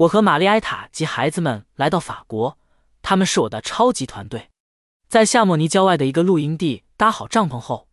[0.00, 2.56] 我和玛丽埃塔及孩子们来到法国，
[3.02, 4.48] 他们是我的超级团队。
[5.08, 7.86] 在夏莫尼郊外的一个露营地搭好帐篷后，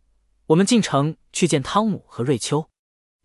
[0.46, 2.70] 我们进城去见汤姆和瑞秋。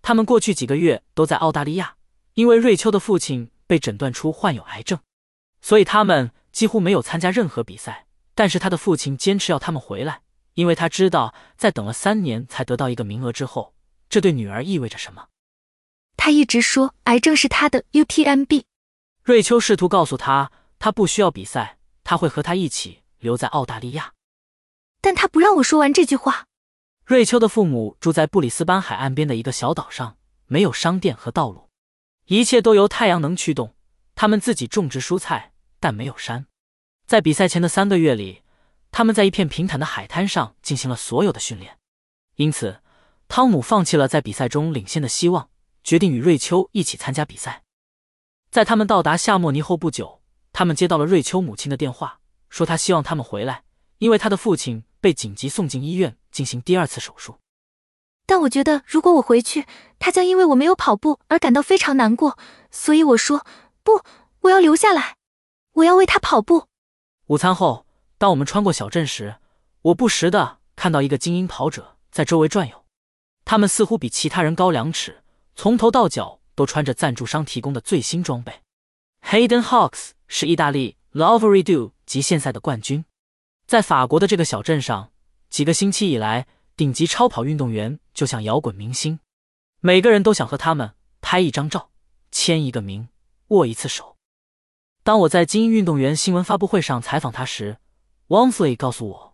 [0.01, 1.95] 他们过去几个月都在澳大利亚，
[2.33, 4.99] 因为瑞秋的父亲被诊断出患有癌症，
[5.61, 8.07] 所以他们几乎没有参加任何比赛。
[8.35, 10.23] 但是他的父亲坚持要他们回来，
[10.55, 13.73] 因为他知道在等了三年才得到一个名额之后，
[14.09, 15.27] 这对女儿意味着什么。
[16.17, 18.63] 他一直说癌症是他的 UTMB。
[19.23, 24.11] 瑞秋试图告诉他，他不需要比赛，他会和他一起留在澳大利亚。
[24.99, 26.43] 但他不让我说完这句话。
[27.05, 31.69] 瑞秋的父母住在布里斯班海岸边的一个小岛上，没有商店和道路，
[32.25, 33.73] 一切都由太阳能驱动。
[34.13, 36.45] 他们自己种植蔬菜，但没有山。
[37.07, 38.41] 在比赛前的三个月里，
[38.91, 41.77] 他们在一片平坦的海滩上进行了所有的训练。
[42.35, 42.81] 因此，
[43.29, 45.49] 汤姆放弃了在比赛中领先的希望，
[45.81, 47.62] 决定与瑞秋一起参加比赛。
[48.53, 52.19] 在他们到达夏莫尼后不久，他们接到了瑞秋母亲的电话，
[52.51, 53.63] 说她希望他们回来，
[53.97, 57.39] 因为她的父亲被紧急送进医院进行第二次手术。
[58.27, 59.65] 但我觉得，如果我回去，
[59.97, 62.37] 他将因为我没有跑步而感到非常难过，
[62.69, 63.43] 所以我说
[63.81, 64.01] 不，
[64.41, 65.15] 我要留下来，
[65.71, 66.67] 我要为他跑步。
[67.25, 67.87] 午餐后，
[68.19, 69.37] 当我们穿过小镇时，
[69.81, 72.85] 我不时的看到一个精英跑者在周围转悠，
[73.45, 75.23] 他们似乎比其他人高两尺，
[75.55, 76.41] 从头到脚。
[76.55, 78.61] 都穿着赞助商提供的最新装备。
[79.21, 83.05] Hayden Hawks 是意大利 l o v e r y Do 极限赛的冠军。
[83.65, 85.11] 在法国的这个小镇上，
[85.49, 89.19] 几个星期以来，顶级超跑运动员就像摇滚明星，
[89.79, 91.89] 每个人都想和他们拍一张照、
[92.31, 93.07] 签一个名、
[93.47, 94.17] 握一次手。
[95.03, 97.77] 当我在精英运动员新闻发布会上采访他时
[98.27, 99.32] w a n f l e y 告诉我。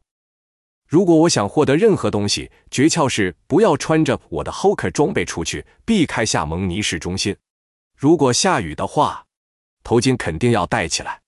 [0.89, 7.37] 如果我想获得任何东西，诀窍是不要穿着我的 Hoka 装备出去，避开夏蒙尼市中心。
[7.95, 9.27] 如果下雨的话，
[9.83, 11.21] 头巾肯定要戴起来。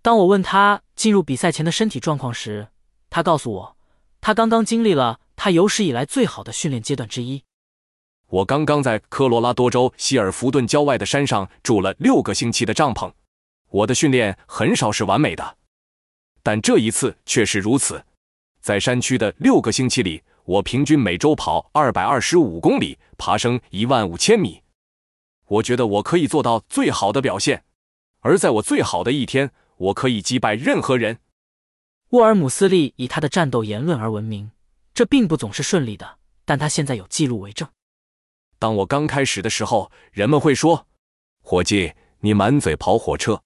[0.00, 2.68] 当我问他进入比赛前的身体状况时，
[3.10, 3.76] 他告诉我，
[4.22, 7.44] 他刚刚经历了他有史以来最好的训练阶段之一。
[8.28, 13.12] 我刚刚在科罗拉多州希尔福顿郊外的山上住了六个星期的帐篷。
[13.68, 15.58] 我的训练很少是完美的，
[16.42, 18.06] 但这一次却是如此。
[18.60, 24.62] 在山区的六个星期里，我平均每周跑二百二十五公里，爬升一万五千米。
[25.46, 27.64] 我觉得我可以做到最好的表现，
[28.20, 31.18] 而在我最好的一天，我可以击败任何人。
[32.10, 34.50] 沃尔姆斯利以他的战斗言论而闻名，
[34.92, 37.68] 这并不总是顺利的，但他现在有记录为证。
[38.58, 40.86] 当我刚开始的时候，人们会说
[41.42, 43.42] ：“伙计，你满嘴跑火车。”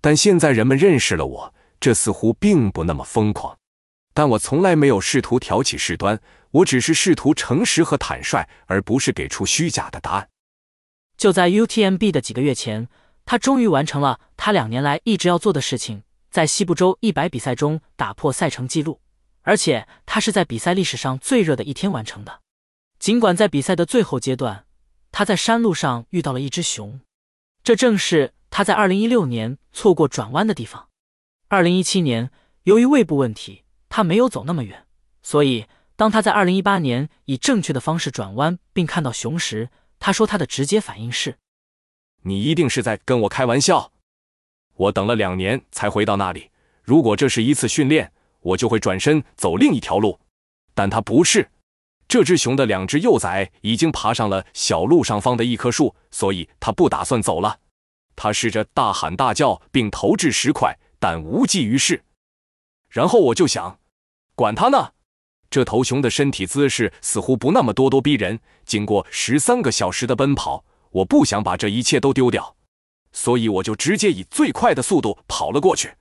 [0.00, 3.58] 但现在人们认识了我，这似乎并不那么疯狂。
[4.14, 10.28] 但我从来没有试图挑起事端，我只是试图诚实和坦率，而不是给出虚假的答案。
[11.16, 12.88] 就在 UTMB 的几个月前，
[13.24, 19.00] 他终于完成了他两年来一直要做的事情，在西部州一百比赛中打破赛程记录，
[19.42, 22.40] 而且他是在比赛历史上最热的一天完成的。
[22.98, 24.66] 尽管在比赛的最后阶段，
[25.10, 27.00] 他在山路上遇到了一只熊，
[27.62, 30.88] 这正是他在2016年错过转弯的地方。
[31.48, 32.30] 2017年，
[32.64, 33.61] 由于胃部问题。
[33.94, 34.86] 他没有走那么远，
[35.22, 35.66] 所以
[35.96, 41.36] 当他在二零一八年以正确的方式转弯并看到熊时，他说他的直接反应是
[42.24, 43.92] ：“你一定是在跟我开玩笑。”
[44.76, 46.50] 我等了两年才回到那里。
[46.82, 48.10] 如果这是一次训练，
[48.40, 50.18] 我就会转身走另一条路。
[50.72, 51.50] 但他不是。
[52.08, 57.60] 这只熊的两只幼崽已经爬上了小路上方的一棵树，所以他不打算走了。
[58.16, 62.02] 他试着大喊大叫并投掷石块，但无济于事。
[62.88, 63.78] 然后我就想。
[64.34, 64.92] 管他呢！
[65.50, 68.40] 这头熊的身体姿势似乎不那么咄咄逼人。
[68.64, 72.56] 经过十三个小时的奔跑，我不想把这一切都丢掉，
[73.12, 75.94] 所以我就直接以最快的速度跑了过去。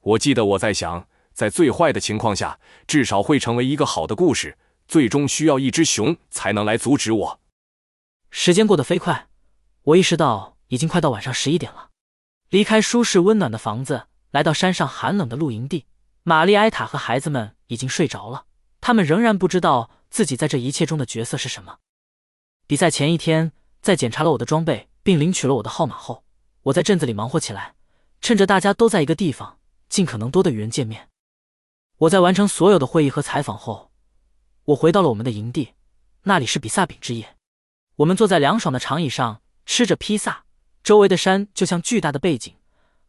[0.00, 4.56] 我记得我在想，在最坏的情况下，至少会成为一个好的故事。
[4.88, 7.40] 最终需要一只熊才能来阻止我。
[8.30, 9.28] 时间过得飞快，
[9.84, 11.90] 我意识到已经快到晚上十一点了。
[12.50, 15.86] 离开舒适温暖的房子，来到山上寒冷的露营地。
[16.24, 18.46] 玛丽埃塔和孩子们已经睡着了，
[18.80, 21.78] 他们仍然不知道自己在这一切中的角色是什么。
[22.68, 26.24] 比赛前一天，在检查了我的装备并领取了我的号码后，
[26.62, 27.74] 我在镇子里忙活起来，
[28.20, 29.58] 趁着大家都在一个地方，
[29.88, 31.08] 尽可能多的与人见面。
[31.98, 33.90] 我在完成所有的会议和采访后，
[34.66, 35.74] 我回到了我们的营地，
[36.22, 37.36] 那里是比萨饼之夜。
[37.96, 40.44] 我们坐在凉爽的长椅上吃着披萨，
[40.84, 42.54] 周围的山就像巨大的背景。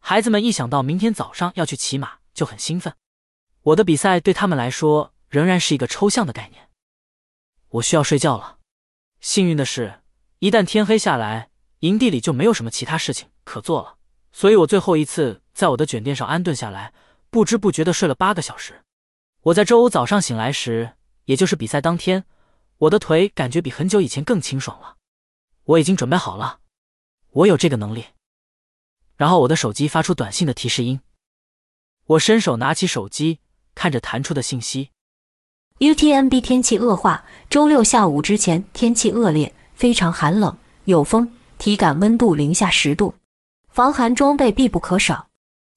[0.00, 2.92] 孩子们一想到明天早上要去骑马，就很兴奋。
[3.64, 6.68] 我的比赛对他们来说仍然是一个抽象的概念。
[7.70, 8.58] 我需要睡觉了。
[9.20, 10.02] 幸运的是，
[10.38, 13.96] 一旦天黑下来，营地里就没有什么其他事情可做了，
[14.32, 16.92] 所以我最后一次在我的卷垫上安顿下来，
[17.30, 18.82] 不知不觉的睡了八个小时。
[19.44, 22.26] 我在周五早上醒来时，也就是比赛当天，
[22.76, 24.96] 我的腿感觉比很久以前更清爽了。
[25.64, 26.60] 我已经准备好了，
[27.30, 28.04] 我有这个能力。
[29.16, 31.00] 然后我的手机发出短信的提示音，
[32.04, 33.40] 我伸手拿起手机，
[33.74, 34.90] 看着弹出的信息
[35.78, 41.32] ：UTMB 天气恶化，周六下午之前天气恶劣，非常寒冷，有风。
[41.56, 43.14] 体感温度零下十度，
[43.68, 45.28] 防寒装备必不可少。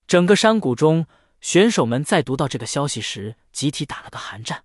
[0.08, 1.06] 整个山谷中，
[1.40, 4.64] 选手们在读到这个消息时，集体打了个寒战。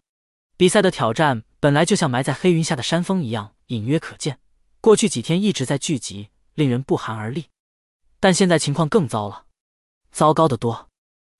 [0.56, 4.38] 比赛的挑战本来就像埋在黑云下的山峰一样，隐约可见。
[4.80, 7.46] 过去几天一直在聚集，令人不寒而栗。
[8.18, 9.44] 但现在情况更糟了，
[10.10, 10.88] 糟糕的多。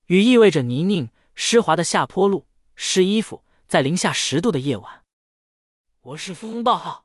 [0.06, 5.04] 雨意味着泥泞、湿滑的下坡路、湿衣服，在零下十度的夜晚。
[6.00, 7.04] 我是风暴，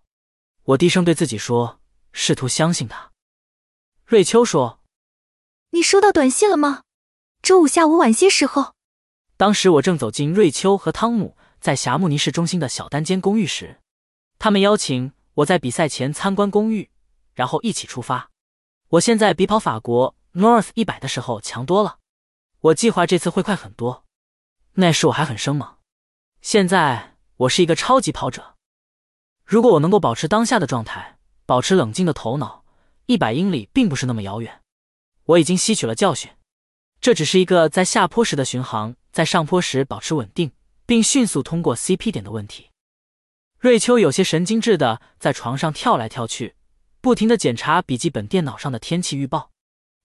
[0.63, 1.79] 我低声对自己说。
[2.19, 3.11] 试图相信他。
[4.03, 4.81] 瑞秋说
[5.69, 6.81] ：“你收到短信了吗？
[7.43, 8.73] 周五下午晚些时候。”
[9.37, 13.81] 当时我正走进瑞秋和汤姆在霞慕尼市中心的小单间公寓时，
[14.39, 16.89] 他们邀请我在比赛前参观公寓，
[17.35, 18.31] 然后一起出发。
[18.87, 21.99] 我现在比跑法国 North 一百的时候强多了。
[22.61, 24.06] 我计划这次会快很多。
[24.79, 25.77] 那时我还很生猛，
[26.41, 28.55] 现在我是一个超级跑者。
[29.43, 31.15] 如果我能够保持当下的状态。
[31.47, 32.65] 保持冷静的头脑，
[33.05, 34.61] 一百英里并不是那么遥远。
[35.23, 36.29] 我已经吸取了教训，
[36.99, 40.51] 这只是一个在下坡时的巡航，在上坡时保持稳定，
[40.85, 42.71] 并迅速通过 CP 点的问题。
[43.59, 46.55] 瑞秋有些神经质的在床上跳来跳去，
[46.99, 49.51] 不停的检查笔记本电脑上的天气预报。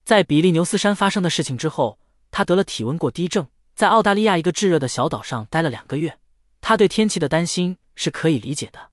[0.05, 1.99] 在比利牛斯山发生的事情之后，
[2.31, 6.19] 他得了体温过低症，在澳大利亚一个炙热的小岛上待了两个月。
[6.61, 8.91] 他对天气的担心是可以理解的。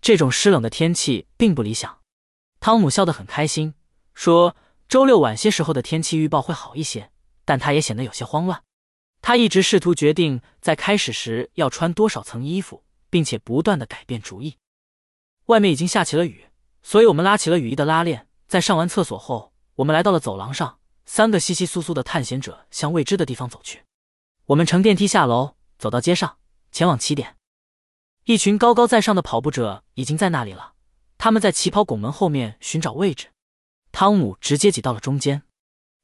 [0.00, 1.98] 这种湿冷的天气并不理想。
[2.58, 3.74] 汤姆笑得很开心，
[4.14, 4.56] 说
[4.88, 7.10] ：“周六晚些时候的天气预报会好一些。”
[7.44, 8.62] 但他也显得有些慌乱。
[9.20, 14.56] 他一直试图决定在开始时要穿多少层衣服，并且不断的改变主意。
[15.46, 16.46] 外面已经下起了雨，
[16.82, 18.28] 所以我们拉起了雨衣的拉链。
[18.46, 20.78] 在上完厕所后，我们来到了走廊上。
[21.04, 23.82] 三个稀稀疏疏的探险者向未知的地方走去。
[24.52, 26.36] 我们乘电梯下楼，走到街上，
[26.70, 27.36] 前往起点。
[28.24, 30.74] 一群高高在上的跑步者已经在那里了，
[31.16, 33.28] 他们在起跑拱门后面寻找位置。
[33.92, 35.42] 汤姆直接挤到了中间，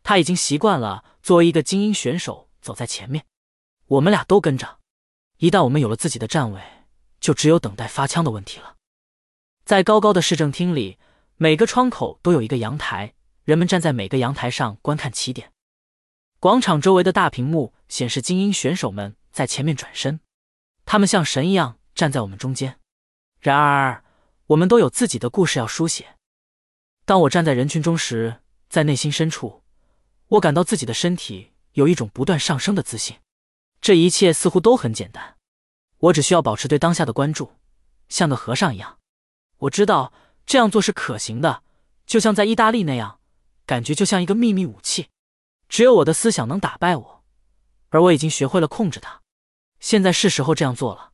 [0.02, 3.26] 他已经习惯了作为一个精英选手走在前面。
[3.86, 4.78] 我们俩都跟着。
[5.36, 6.62] 一旦我们有了自己的站位，
[7.20, 8.76] 就只有等待发枪的问题了。
[9.66, 10.98] 在高高的市政厅里，
[11.36, 13.12] 每个窗口都有一个阳台，
[13.44, 15.52] 人们站在每个阳台上观看起点。
[16.40, 20.20] 广场周围的大屏幕显示精英选手们在前面转身，
[20.84, 21.76] 他们像神一样。
[21.98, 22.78] 站在我们中间，
[23.40, 24.04] 然而
[24.46, 26.14] 我们都有自己的故事要书写。
[27.04, 28.36] 当我站在人群中时，
[28.68, 29.64] 在内心深处，
[30.28, 33.16] 我感到自己的身体有一种不断上升的自信。
[33.80, 35.34] 这一切似乎都很简单，
[35.98, 37.50] 我只需要保持对当下的关注，
[38.08, 38.98] 像个和尚一样。
[39.56, 40.12] 我知道
[40.46, 41.64] 这样做是可行的，
[42.06, 43.18] 就像在意大利那样，
[43.66, 45.08] 感觉就像一个秘密武器，
[45.68, 47.24] 只有我的思想能打败我，
[47.90, 49.20] 而我已经学会了控制它。
[49.80, 51.12] 现在是时候这样做了。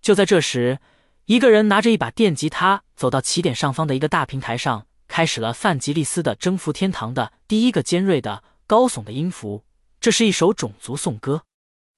[0.00, 0.80] 就在这时，
[1.26, 9.64] 一个人拿着一把电吉他走到起点上方的一个大平台上，开始了范吉利斯的《征服天堂》的第一个尖锐的、高耸的音符。
[10.00, 11.42] 这是一首种族颂歌。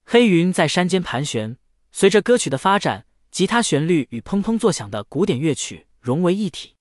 [0.03, 1.57] 黑云在山间盘旋，
[1.91, 6.75] 随着歌曲的发展，吉他旋律与砰砰作响的古典乐曲融为一体。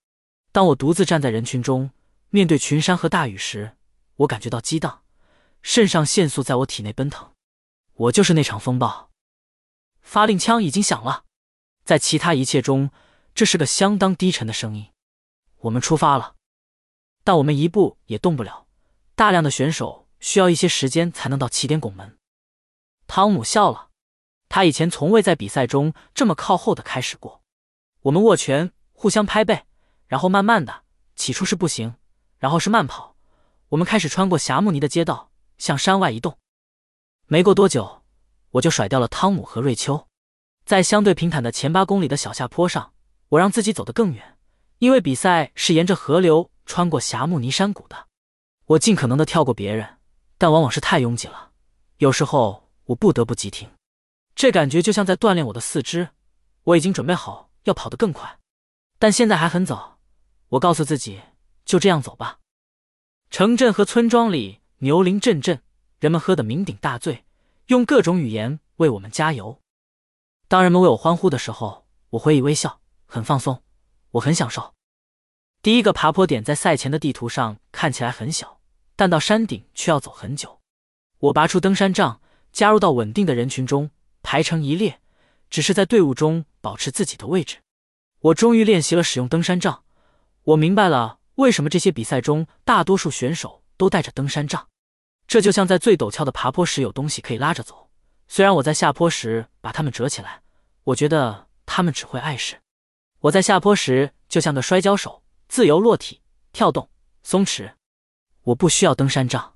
[0.51, 1.91] 当我独自站在人群中，
[2.31, 3.77] 面对群山和大雨时，
[4.21, 5.03] 我感觉到激荡，
[5.63, 7.33] 肾上腺素在我体内奔腾。
[7.95, 9.11] 我就是那场风暴。
[10.03, 11.25] 发令枪已经响了，
[11.85, 12.91] 在其他一切中，
[13.35, 14.91] 这是个相当低沉的声音。
[15.61, 16.35] 我们出发了，
[17.25, 18.67] 但我们一步也动不了。
[19.15, 22.19] 大量的选手需要一些时间才能到起点拱门。
[23.07, 23.89] 汤姆笑了，
[24.51, 27.43] 他以前从未在比赛中这么靠后的开始过。
[28.03, 29.65] 我们握拳，互相拍背，
[30.07, 30.85] 然后慢慢的，
[31.17, 31.95] 起初是步行，
[32.39, 33.10] 然后是慢跑。
[33.71, 36.39] 我们开始穿过霞慕尼的街道，向山外移动。
[37.27, 38.03] 没过多久。
[38.55, 40.09] 我就甩掉了汤姆和瑞秋，
[40.65, 42.93] 在相对平坦的前八公里的小下坡上，
[43.29, 44.37] 我让自己走得更远，
[44.79, 48.09] 因为比赛是沿着河流穿过霞慕尼山谷的。
[48.67, 49.99] 我尽可能的跳过别人，
[50.37, 51.53] 但往往是太拥挤了，
[51.99, 53.71] 有时候我不得不急停。
[54.35, 56.09] 这感觉就像在锻炼我的四肢。
[56.65, 58.37] 我已经准备好要跑得更快，
[58.99, 60.01] 但现在还很早。
[60.49, 61.21] 我告诉自己，
[61.65, 62.40] 就这样走吧。
[63.31, 65.63] 城镇和村庄里牛铃阵阵，
[66.01, 67.25] 人们喝得酩酊大醉。
[67.69, 69.61] 用各种语言为我们加油。
[70.49, 73.63] 当人们为我欢呼的时候，我会以微笑，很放松，
[74.11, 74.75] 我很享受。
[75.63, 78.59] 第一个爬坡点在赛前的地图上看起来很小，
[78.97, 80.59] 但到山顶却要走很久。
[81.21, 82.21] 我拔出登山杖，
[82.51, 83.91] 加入到稳定的人群中，
[84.25, 85.01] 排成一列，
[85.49, 87.59] 只是在队伍中保持自己的位置。
[88.19, 89.85] 我终于练习了使用登山杖，
[90.43, 94.69] 我明白了为什么这些比赛中大多数选手都带着登山杖。
[95.27, 97.91] 这就像在最陡峭的爬坡时有东西可以拉着走。
[98.29, 100.43] 虽然我在下坡时把它们折起来，
[100.85, 102.61] 我觉得它们只会碍事。
[103.21, 105.23] 我在下坡时就像个摔跤手。
[105.49, 106.21] 自由落体、
[106.53, 106.89] 跳动、
[107.25, 107.73] 松弛，
[108.43, 109.55] 我不需要登山杖。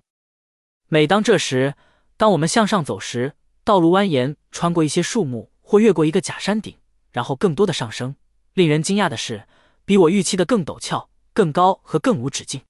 [0.88, 1.76] 每当这时，
[2.16, 6.76] 当我们向上走时，道路蜿蜒，穿过一些树木或越过一个假山顶，
[7.12, 8.16] 然后更多的上升。
[8.54, 9.46] 令人惊讶的是，
[9.84, 12.62] 比我预期的更陡峭、更高和更无止境。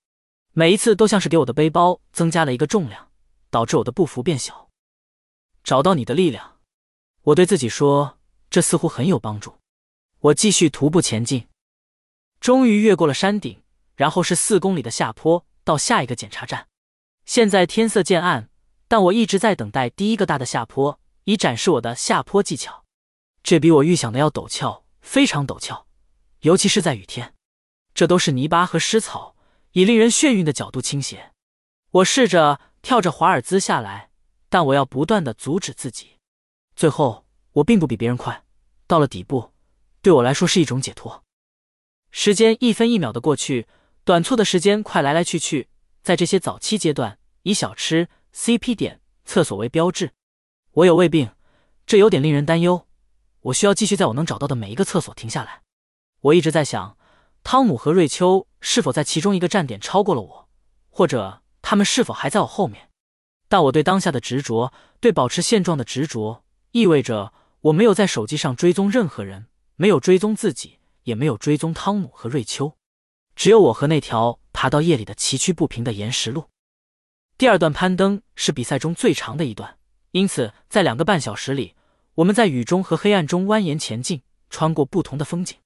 [0.52, 3.10] 每一次都像是给我的背包增加了一个重量，
[3.50, 4.70] 导致我的步幅变小。
[5.62, 6.58] 找到你的力量，
[7.22, 8.18] 我对自己说，
[8.50, 9.58] 这似乎很有帮助。
[10.20, 11.48] 我继续徒步前进。
[12.40, 13.62] 终于越过了山顶，
[13.96, 16.68] 然后是四公里的下坡到下一个检查站。
[17.24, 18.50] 现在天色渐暗，
[18.86, 22.84] 但我一直在等待第一个大的下坡，以展示我的下坡技巧。
[23.42, 25.86] 这比我预想的要陡峭，非常陡峭，
[26.40, 27.34] 尤其是在雨天。
[27.94, 29.36] 这都是泥巴和湿草，
[29.72, 31.30] 以令人眩晕的角度倾斜。
[31.90, 34.10] 我试着跳着华尔兹下来，
[34.48, 36.18] 但我要不断的阻止自己。
[36.74, 38.44] 最后，我并不比别人快，
[38.88, 39.52] 到了底部，
[40.02, 41.22] 对我来说是一种解脱。
[42.10, 43.68] 时间一分一秒的过去，
[44.04, 45.68] 短促的时间快来来去去。
[46.02, 50.10] 在这些早期阶段，以小吃、CP 点、厕所为标志。
[50.72, 51.30] 我有胃病，
[51.86, 52.86] 这有点令人担忧。
[53.40, 55.62] 我需要继续在我能找到的每一个厕所停下来。
[56.20, 56.98] 我一直在想，
[57.44, 60.48] 汤姆和瑞秋是否在其中一个站点超过了我，
[60.90, 62.88] 或者他们是否还在我后面。
[63.48, 69.46] 但我对当下的执着，对保持现状的执着，意味着我没有在手机上追踪任何人，
[69.76, 70.80] 没有追踪自己。
[71.04, 72.78] 也没有追踪汤姆和瑞秋，
[73.36, 76.46] 只有我和那条爬到夜里的崎岖不平的岩石路。
[77.36, 79.76] 第二段攀登是比赛中最长的一段，
[80.12, 81.74] 因此在两个半小时里，
[82.14, 85.58] 我们在雨中和黑暗中蜿蜒前进，穿过不同的风景。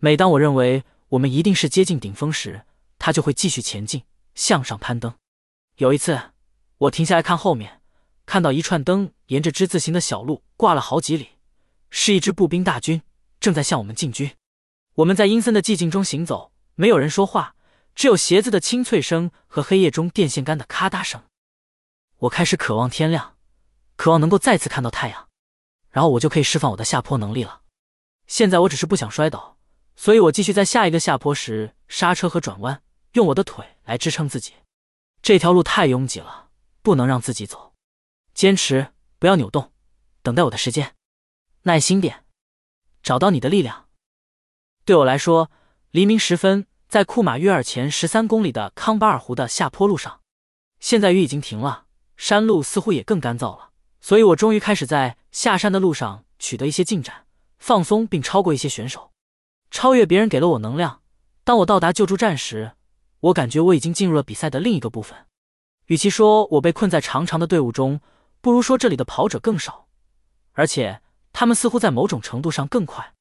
[0.00, 2.64] 每当我认为我们一定是接近顶峰时，
[2.98, 4.02] 他就会继续前进，
[4.34, 5.14] 向上攀登。
[5.76, 6.32] 有一次，
[6.78, 7.80] 我停下来看后面，
[8.26, 11.30] 看到一串灯沿着之字形的小路挂了好几里，
[11.88, 13.02] 是一支步兵大军
[13.38, 14.34] 正在向我们进军。
[14.94, 17.54] 我们在阴森的寂静中行走，没有人说话，
[17.94, 21.22] 只有鞋子的清脆声和黑夜中电线杆的咔嗒声。
[22.18, 23.36] 我开始渴望天亮，
[23.94, 25.28] 渴望能够再次看到太阳，
[25.90, 27.60] 然后我就可以释放我的下坡能力了。
[28.26, 29.58] 现在我只是不想摔倒，
[29.96, 32.82] 所以我继续在下一个下坡时刹车和转弯，
[33.12, 34.54] 用我的腿来支撑自己。
[35.22, 36.50] 这条路太拥挤了，
[36.82, 37.72] 不能让自己走。
[38.34, 39.72] 坚持，不要扭动，
[40.22, 40.94] 等待我的时间，
[41.62, 42.24] 耐心点，
[43.02, 43.88] 找到你的力量。
[44.84, 45.50] 对我来说，
[45.92, 50.20] 黎明时分，在库马约尔前十三公里的康巴尔湖的下坡路上，
[50.80, 51.86] 现在雨已经停了，
[52.16, 53.70] 山路似乎也更干燥了，
[54.02, 59.12] 所以我终于开始在下山的路上取得一些进展，放松并超过一些选手，
[59.74, 61.00] 超越别人给了我能量。
[61.42, 62.74] 当我到达救助站时，
[63.18, 65.26] 我感觉我已经进入了比赛的另一个部分。
[65.86, 68.00] 与其说我被困在长长的队伍中，
[68.40, 69.88] 不如说这里的跑者更少，
[70.52, 71.00] 而且
[71.32, 73.14] 他们似乎在某种程度上更快。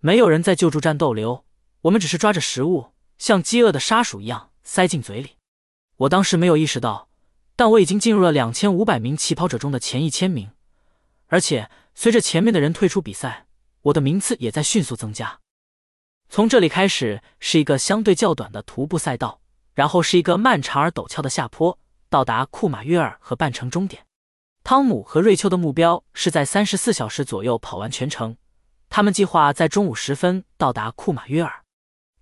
[0.00, 1.44] 没有人在救助站逗留，
[1.82, 5.36] 我们只是抓着食物，像饥饿的沙鼠一样塞进嘴里。
[5.98, 7.08] 我当时没有意识到，
[7.54, 10.50] 但我已经进入了两千五百名起跑者中的前一千名，
[11.28, 13.46] 而且随着前面的人退出比赛，
[13.82, 15.38] 我的名次也在迅速增加。
[16.32, 19.42] 从这里开始是一个相对较短的徒步赛道，
[19.74, 24.06] 然后是一个漫长而陡峭的下坡，到达库马约尔和半程终点。
[24.64, 28.38] 汤姆和瑞秋的目标是在三十四小时左右跑完全程。
[28.88, 31.64] 他们计划在中午时分到达库马约尔，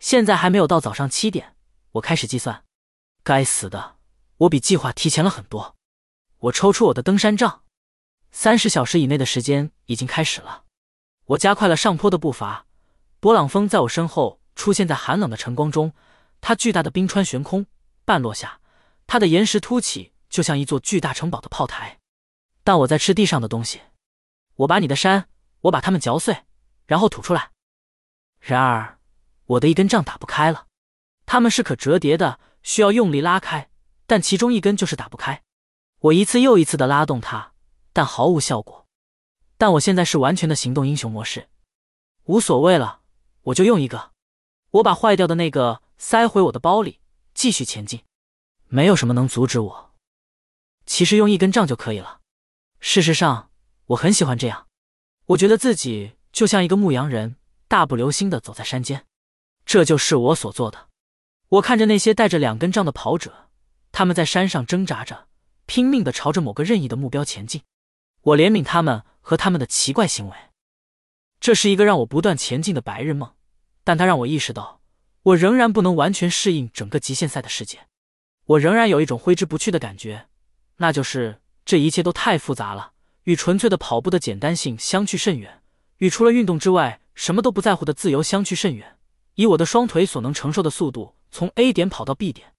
[0.00, 1.54] 现在还没有到早上七点。
[1.92, 2.64] 我开始计算，
[3.22, 3.94] 该死的，
[4.38, 5.76] 我比计划提前了很多。
[6.38, 7.62] 我抽出我的登山杖，
[8.32, 10.64] 三十小时以内的时间已经开始了。
[11.26, 12.66] 我加快了上坡的步伐。
[13.20, 15.92] 勃朗峰在我身后出现在寒冷的晨光中，
[16.40, 17.66] 它巨大的冰川悬空，
[18.06, 18.60] 半落下，
[19.06, 21.98] 它的岩石凸起，就像一座巨大城堡的炮台。
[22.64, 23.80] 但我在吃地上的东西。
[24.56, 25.28] 我把你的山，
[25.62, 26.44] 我把它们嚼碎。
[26.86, 27.50] 然后吐出来。
[28.40, 28.98] 然而，
[29.46, 30.66] 我的一根杖打不开了。
[31.24, 33.70] 它们是可折叠的，需要用力拉开，
[34.06, 35.42] 但其中一根就是打不开。
[36.00, 37.52] 我一次又一次的拉动它，
[37.92, 38.86] 但毫无效果。
[39.56, 41.48] 但我现在是完全的行动英雄模式，
[42.24, 42.99] 无所谓了，
[43.42, 44.12] 我就用一个。
[44.70, 47.00] 我把坏掉的那个塞回我的包里，
[47.34, 48.02] 继续前进。
[48.68, 49.94] 没有什么能阻止我。
[50.86, 52.20] 其实用一根杖就可以了。
[52.78, 53.50] 事实上，
[53.86, 54.66] 我很喜欢这样。
[55.26, 56.12] 我觉得自己。
[56.32, 57.34] 就像一个牧羊人，
[57.66, 59.04] 大步流星的走在山间，
[59.66, 60.86] 这就是我所做的。
[61.48, 63.48] 我看着那些带着两根杖的跑者，
[63.90, 65.26] 他们在山上挣扎着，
[65.66, 67.62] 拼命的朝着某个任意的目标前进。
[68.22, 70.36] 我怜悯他们和他们的奇怪行为。
[71.40, 73.32] 这是一个让我不断前进的白日梦，
[73.82, 74.82] 但它让我意识到，
[75.22, 77.86] 我仍然不能完全适应整个极限赛的世界。
[78.44, 80.26] 我仍然有一种挥之不去的感觉，
[80.76, 82.92] 那就是这一切都太复杂了，
[83.22, 85.62] 与纯粹的跑步的简单性相去甚远，
[85.96, 88.98] 与除了运动之外什么都不在乎的自由相去甚远。
[89.36, 92.52] 以我的双腿所能承受的速度，从 A 点跑到 B 点，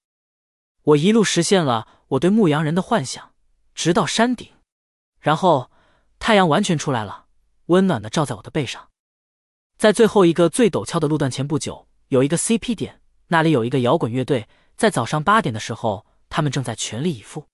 [0.83, 3.33] 我一路实现了我对牧羊人的幻想，
[3.75, 4.49] 直到山顶，
[5.19, 5.69] 然后
[6.17, 7.25] 太阳完全出来了，
[7.71, 8.89] 温暖的照在我的背上。
[9.77, 14.47] 在最后一个最陡峭的路段前不久，有一个 CP 点，那里有一个摇滚乐队。
[14.77, 17.45] 在早上八点的时候，他们正在全力以赴。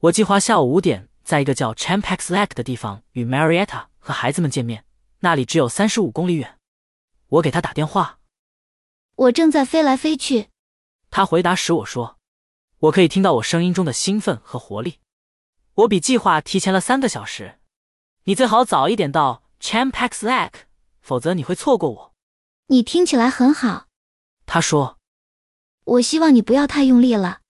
[0.00, 4.84] 我计划下午五点在一个叫 Champex Lake 的地方与 Marietta 和孩子们见面，
[5.20, 6.58] 那里只有三十五公里远。
[7.28, 8.18] 我给他打电话，
[9.14, 10.48] 我正在飞来飞去。
[11.10, 12.18] 他回答时我说
[12.80, 14.98] ：“我可以听到我声音中的兴奋和活力。
[15.74, 17.60] 我比计划提前了三个小时。
[18.24, 20.64] 你最好早一点到 Champex Lake，
[21.00, 22.14] 否则你会错过我。”
[22.68, 23.86] 你听起来很好，
[24.44, 24.98] 他说。
[25.84, 27.40] 我希望你不要太用力了。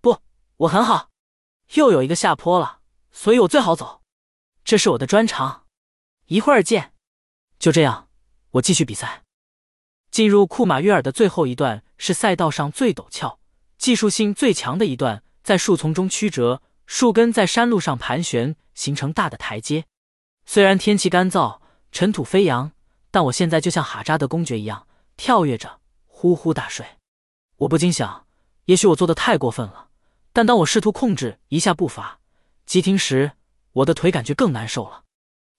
[0.00, 0.20] 不，
[0.58, 1.10] 我很好。
[1.74, 2.78] 又有一个下坡了，
[3.10, 4.02] 所以我最好走。
[4.64, 5.66] 这是我的专长。
[6.26, 6.92] 一会儿见。
[7.58, 8.08] 就这样，
[8.52, 9.24] 我继续比赛。
[10.12, 13.40] 进入库马约尔的最后一段是赛道上最陡峭、
[13.76, 19.86] 技术性最强的一段，在树丛中曲折，树根在山路上盘旋，形成大的台阶。
[20.46, 21.58] 虽然天气干燥，
[21.90, 22.72] 尘土飞扬，
[23.10, 24.86] 但我现在就像哈扎德公爵一样，
[25.16, 26.86] 跳跃着，呼呼大睡。
[27.56, 28.26] 我不禁想，
[28.66, 29.88] 也许我做的太过分了。
[30.32, 32.20] 但当我试图控制一下步伐，
[32.64, 33.32] 急停时，
[33.72, 35.02] 我的腿感觉更难受了。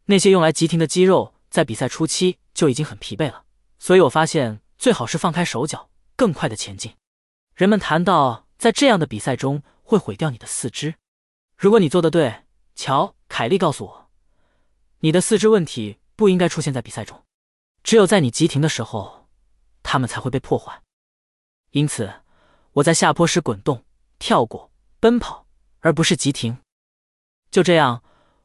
[0.06, 3.44] 那些用来急停的肌肉在比赛初期就已经很疲惫了，
[3.78, 6.94] 所以我发现最好是放开手脚，更快的前进。
[7.56, 10.96] 人们谈到在这样的比赛中会毁掉你的四肢。
[11.58, 12.44] 如果你做的对，
[12.76, 14.07] 乔·凯利告诉我，
[15.00, 17.24] 你的四肢问题不应该出现在比赛中，
[17.84, 19.28] 只有在你急停的时候，
[19.84, 20.82] 他们才会被破坏。
[21.72, 22.22] 因此，
[22.74, 23.86] 我在下坡时滚动、
[24.18, 25.46] 跳过、奔跑，
[25.82, 26.58] 而不是急停。
[27.52, 28.04] 就这样，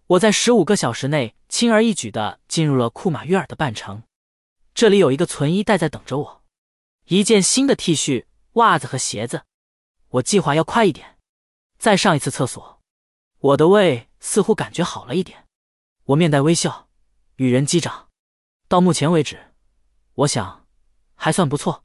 [0.09, 4.03] 我在十五个小时内轻而易举的进入了库马约尔的半程。
[4.75, 6.43] 这里有一个存衣袋在等着我，
[7.07, 9.43] 一件新的 T 恤、袜子和鞋子。
[10.09, 11.19] 我计划要快一点，
[11.79, 12.81] 再上一次厕所。
[13.39, 15.42] 我的胃似乎感觉好了一点。
[16.07, 16.89] 我面带微笑，
[17.37, 18.09] 与人击掌。
[18.67, 19.53] 到目前为止，
[20.15, 20.67] 我想
[21.15, 21.85] 还算不错。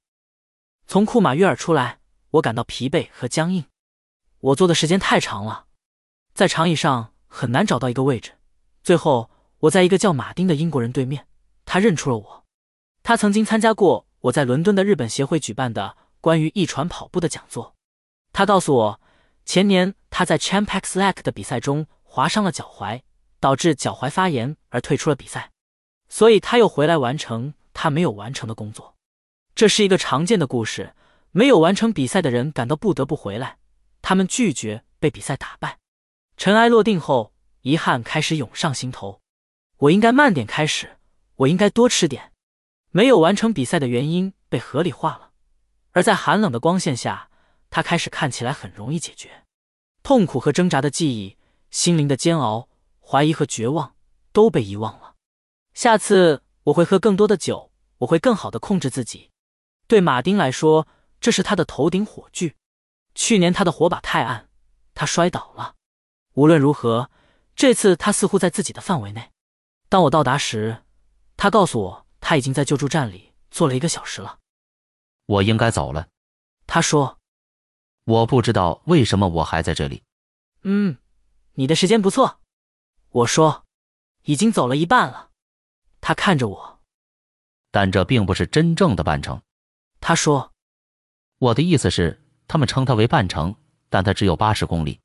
[0.87, 1.99] 从库马约尔出来，
[2.31, 3.65] 我感到疲惫和僵硬。
[4.39, 5.67] 我坐的时间太长了，
[6.33, 8.37] 在长椅上很难找到一个位置。
[8.81, 11.27] 最后，我在一个叫马丁的英国人对面，
[11.65, 12.45] 他认出了我。
[13.03, 17.75] 他曾经参加过我在伦敦的日本协会举办的关于一船跑步的讲座。
[18.33, 19.01] 他告诉我，
[19.45, 23.01] 前年他在 Champex Lake 的比赛中划伤了脚踝，
[23.39, 25.51] 导致脚踝发炎而退出了比赛，
[26.09, 28.95] 所以他又回来完成他没有完成的工作。
[29.55, 30.93] 这是一个常见的故事。
[31.31, 33.57] 没有完成比赛的人感到不得不回来，
[34.01, 35.77] 他们拒绝被比赛打败。
[36.35, 39.21] 尘埃落定后，遗憾开始涌上心头。
[39.77, 40.97] 我应该慢点开始，
[41.35, 42.31] 我应该多吃点。
[42.89, 45.31] 没有完成比赛的原因被合理化了，
[45.91, 47.29] 而在寒冷的光线下，
[47.69, 49.43] 它开始看起来很容易解决。
[50.01, 51.37] 痛苦和挣扎的记忆，
[51.69, 52.67] 心灵的煎熬，
[53.09, 53.95] 怀疑和绝望
[54.33, 55.15] 都被遗忘了。
[55.73, 59.31] 下次我会喝更多的酒，我会更好的控制自己。
[59.87, 60.85] 对马丁来说，
[61.21, 62.55] 这是他的头顶火炬。
[63.15, 64.49] 去年他的火把太暗，
[64.93, 65.75] 他摔倒了。
[66.33, 67.09] 无论如何，
[67.55, 69.31] 这次他似乎在自己的范围内。
[69.87, 70.83] 当我到达时，
[71.37, 74.39] 他告诉我他已经在救助站里坐了一个小时了。
[75.27, 76.09] 我应该走了，
[76.65, 77.17] 他说。
[78.03, 80.03] 我不知道为什么我还在这里。
[80.63, 80.97] 嗯，
[81.53, 82.39] 你的时间不错。
[83.09, 83.65] 我说，
[84.23, 85.31] 已经走了一半了。
[86.01, 86.79] 他看着我，
[87.71, 89.41] 但这并不是真正的半程。
[89.99, 90.53] 他说
[91.39, 93.55] ：“我的意思是，他们称它为半程，
[93.89, 94.99] 但它只有八十公里。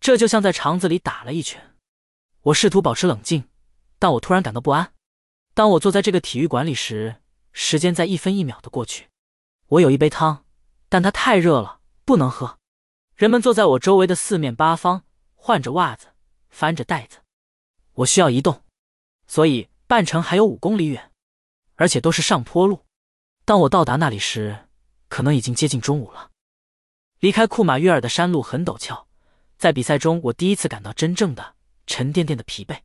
[0.00, 1.76] 这就像在肠子里打了一拳。”
[2.42, 3.44] 我试图保持冷静，
[3.98, 4.94] 但我突然感到不安。
[5.52, 7.16] 当我坐在这个体育馆里时，
[7.52, 9.08] 时间在一分一秒的过去。
[9.66, 10.44] 我有一杯汤，
[10.88, 12.58] 但它太热了，不能喝。
[13.14, 16.06] 人们坐在我周围的四面八方，换着袜子，
[16.48, 17.18] 翻着袋子。
[17.94, 18.62] 我需要移动，
[19.26, 21.12] 所以半程还有五公里远，
[21.76, 22.84] 而且都是上坡路。
[23.44, 24.68] 当我到达那里时，
[25.08, 26.30] 可能已经接近中午了。
[27.18, 29.06] 离开库马约尔的山路很陡峭，
[29.58, 31.54] 在比赛中，我第一次感到真正的
[31.86, 32.80] 沉甸甸的疲惫。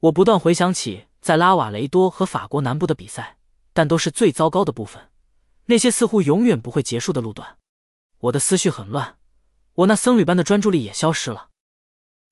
[0.00, 3.36] 我不断回想起在拉瓦雷多和法国南部的比赛，
[3.72, 5.10] 但都是最糟糕的部分，
[5.66, 7.58] 那些似乎永远不会结束的路段。
[8.18, 9.18] 我的思绪很乱，
[9.74, 11.50] 我那僧侣般的专注力也消失了。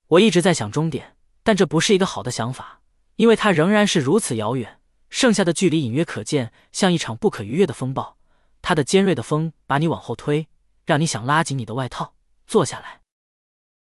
[0.07, 1.16] 我一直在想终点，
[1.47, 2.81] 但这不是一个好的想法，
[3.15, 8.17] 因为它仍然是如此遥远，剩下的距离隐约可见，像一场不可逾越的风暴。
[8.61, 10.49] 它的尖锐的风把你往后推，
[10.83, 12.99] 让你想拉紧你的外套，坐下来。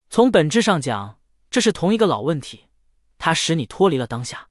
[0.08, 1.18] 从本质上讲，
[1.50, 2.66] 这是同一个老问题，
[3.18, 4.46] 它使你脱离了当下。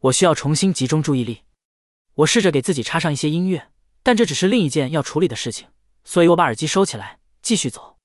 [0.00, 1.42] 我需要重新集中注意力。
[2.14, 3.70] 我试着给自己插上一些音乐，
[4.02, 5.68] 但这只是另一件要处理的事情，
[6.02, 7.98] 所以我把耳机收起来，继续走。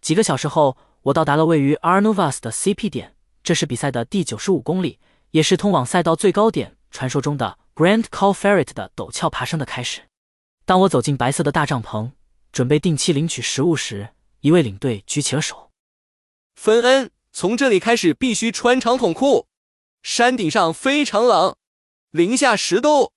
[0.00, 3.15] 几个小时后，我到达了位于 Arnovas 的 CP 点，
[3.46, 4.98] 这是比赛的第九十五公里，
[5.30, 10.00] 也是通往赛道最高点——传说中的 Grand Col Ferret 的陡峭爬升的开始。
[10.64, 12.10] 当我走进白色的大帐篷，
[12.50, 14.08] 准备定期领取食物时，
[14.40, 15.70] 一位领队举起了手。
[16.56, 19.46] 芬恩，从这里开始必须穿长筒裤。
[20.02, 21.54] 山顶上非常冷，
[22.10, 23.12] 零下十度。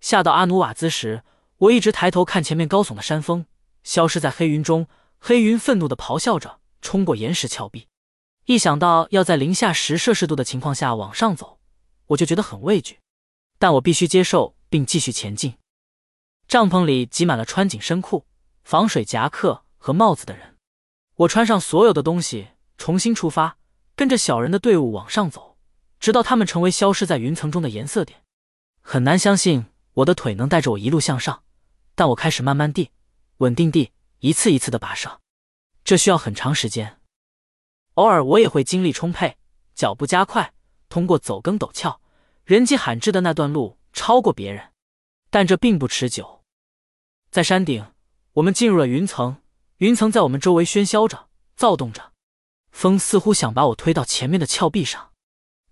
[0.00, 1.22] 下到阿努瓦兹时，
[1.58, 3.46] 我一直抬头看前面高耸的山峰，
[3.84, 4.88] 消失在黑云中。
[5.20, 7.86] 黑云愤怒地咆哮着，冲过岩石峭壁。
[8.46, 11.58] 一想到要在零下十摄氏度的情况下往上走，
[12.06, 13.00] 我就觉得很畏惧。
[13.58, 15.58] 但我必须接受并继续前进。
[16.46, 18.24] 帐篷里挤满了穿紧身裤、
[18.62, 20.54] 防水夹克和帽子的人。
[21.16, 23.58] 我穿上所有的东西，重新出发，
[23.96, 25.56] 跟着小人的队伍往上走。
[25.98, 28.22] 直到他们成为消失在云层中的颜色点，
[28.80, 31.42] 很难相信我的腿能带着我一路向上，
[31.96, 32.92] 但我开始慢慢地、
[33.38, 35.20] 稳定地、一次一次的跋涉，
[35.82, 36.95] 这需要很长时间。
[37.96, 39.36] 偶尔我也会精力充沛，
[39.74, 40.52] 脚步加快，
[40.90, 42.00] 通过走更陡峭、
[42.44, 44.70] 人迹罕至的那段路超过别人，
[45.30, 46.42] 但这并不持久。
[47.30, 47.86] 在山顶，
[48.34, 49.38] 我们进入了云层，
[49.78, 52.12] 云层在我们周围喧嚣着、躁动着，
[52.70, 55.12] 风似乎想把我推到前面的峭壁上。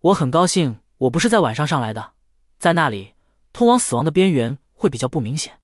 [0.01, 2.13] 我很高兴，我不是在晚上上来的，
[2.59, 3.13] 在那里，
[3.53, 5.61] 通往死亡的边缘会比较不明显。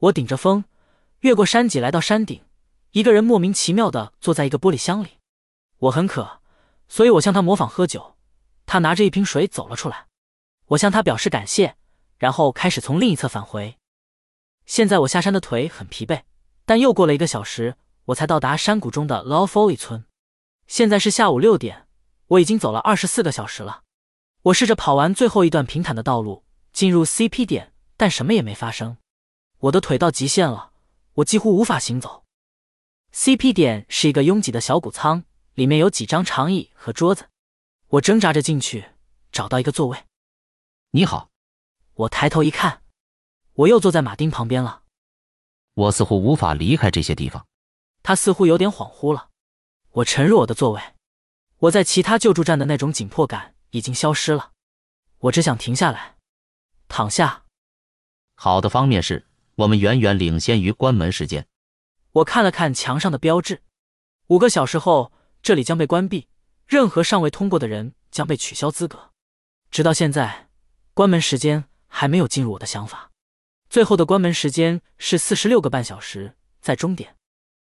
[0.00, 0.64] 我顶着风，
[1.20, 2.42] 越过山脊来到山顶。
[2.90, 5.08] 一个人莫名其妙的坐在一个玻璃箱里。
[5.84, 6.40] 我很渴，
[6.88, 8.16] 所以我向他模仿喝酒。
[8.64, 10.06] 他拿着一瓶水走了出来，
[10.68, 11.76] 我向他表示感谢，
[12.16, 13.76] 然后开始从另一侧返回。
[14.64, 16.22] 现在我下山的腿很疲惫，
[16.64, 20.06] 但又过了一个小时，我才到达山谷中的 Low Folly 村。
[20.66, 21.86] 现在是下午六点。
[22.28, 23.82] 我已经走了二十四个小时了。
[24.44, 28.96] 我试着跑完最后一段平坦的道路，进入 CP 点，但什么也没发生。
[29.58, 30.70] 我的腿到极限了，
[31.16, 32.24] 我几乎无法行走。
[33.12, 37.28] CP 点是一个拥挤的小谷仓，里面有几张长椅和桌子。
[37.88, 38.90] 我挣扎着进去，
[39.30, 40.04] 找到一个座位。
[40.90, 41.30] 你好，
[41.94, 42.82] 我抬头一看，
[43.54, 44.82] 我又坐在马丁旁边了。
[45.74, 47.46] 我似乎无法离开这些地方。
[48.02, 49.30] 他似乎有点恍惚了。
[49.90, 50.80] 我沉入我的座位。
[51.58, 54.52] 我在其他救助站的那种紧迫感已经消失了，
[55.18, 56.16] 我只想停下来，
[56.88, 57.44] 躺下。
[58.34, 61.46] 好的方面是我们远远领先于关门时间。
[62.10, 63.62] 我看了看墙上的标志，
[64.26, 65.12] 五个小时后
[65.44, 66.26] 这里将被关闭，
[66.66, 69.10] 任何尚未通过的人将被取消资格。
[69.70, 70.48] 直到现在，
[70.94, 73.10] 关门时间还没有进入我的想法。
[73.68, 77.16] 最后的关门时间是四十六个半小时，在终点。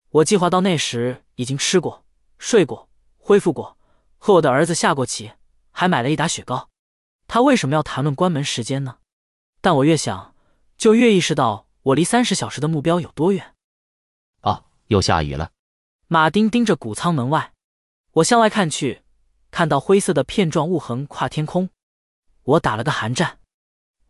[0.09, 2.03] 我计划到那时已经吃过、
[2.37, 3.77] 睡过、恢复过。
[4.17, 5.31] 和我的儿子下过棋，
[5.71, 6.67] 还买了一打雪糕。
[7.27, 8.97] 他为什么要谈论关门时间呢？
[9.61, 10.35] 但我越想，
[10.77, 13.55] 就越意识到我离三十小时的目标有多远。
[14.41, 15.53] 啊，又下雨了。
[16.09, 17.53] 马丁盯着谷仓门外，
[18.19, 19.03] 我向外看去，
[19.51, 21.69] 看到灰色的片状雾横跨天空。
[22.43, 23.39] 我打了个寒战。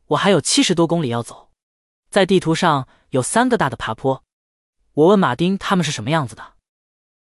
[0.07, 1.51] 我还有七十多公里要走，
[2.09, 4.23] 在地图上有三个大的爬坡。
[4.93, 6.55] 我问马丁他们是什么样子的。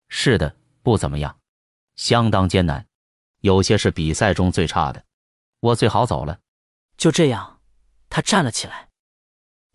[0.08, 1.38] 是的，不怎么样。
[1.96, 2.86] 相当艰难，
[3.40, 5.04] 有些是比赛中最差的。
[5.60, 6.40] 我最好走了。
[6.96, 7.60] 就这样，
[8.08, 8.88] 他站了起来。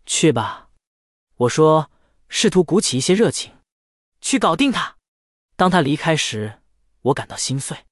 [0.07, 0.69] 去吧，
[1.35, 1.91] 我说，
[2.27, 3.53] 试图鼓起一些热情，
[4.19, 4.97] 去搞定他。
[5.55, 6.61] 当他离开时，
[7.07, 7.85] 我感到心碎。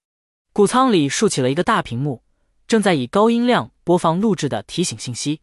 [0.54, 2.24] 谷仓里竖起了一个大屏幕，
[2.68, 5.42] 正在以高音量播放录制的提醒信息。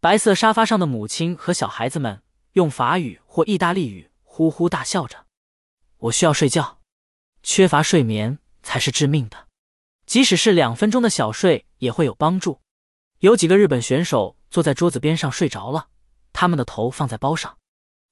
[0.00, 5.26] 白色沙发上的母亲和小孩子们用法语或意大利语呼呼大笑着。
[5.98, 6.80] 我需要睡觉。
[7.42, 9.46] 缺乏睡眠才是致命的，
[10.04, 12.60] 即使是两分钟的小睡也会有帮助。
[13.20, 15.88] 有几个日本选手坐在桌子边上睡着了，
[16.32, 17.56] 他们的头放在包上。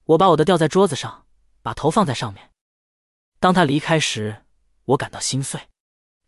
[0.04, 1.26] 我把我的吊在桌子上，
[1.62, 2.50] 把头放在上面。
[3.40, 4.43] 当他离开时，
[4.84, 5.60] 我感到心碎。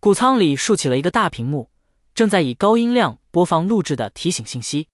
[0.01, 1.71] 谷仓里竖起了一个大屏幕，
[2.15, 4.89] 正在以高音量播放录制的提醒信息。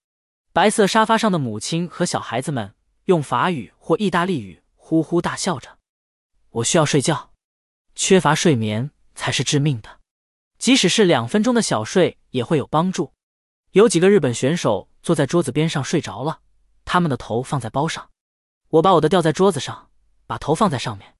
[0.52, 5.78] 白色沙发上的母亲和小孩子们用法语或意大利语呼呼大笑着。
[6.50, 7.32] 我需要睡觉。
[7.94, 10.00] 缺乏睡眠才是致命的，
[10.58, 13.12] 即使是两分钟的小睡也会有帮助。
[13.72, 16.40] 有几个日本选手坐在桌子边上睡着了，
[16.84, 18.08] 他们的头放在包上。
[18.68, 19.90] 我把我的吊在桌子上，
[20.26, 21.14] 把头放在上面。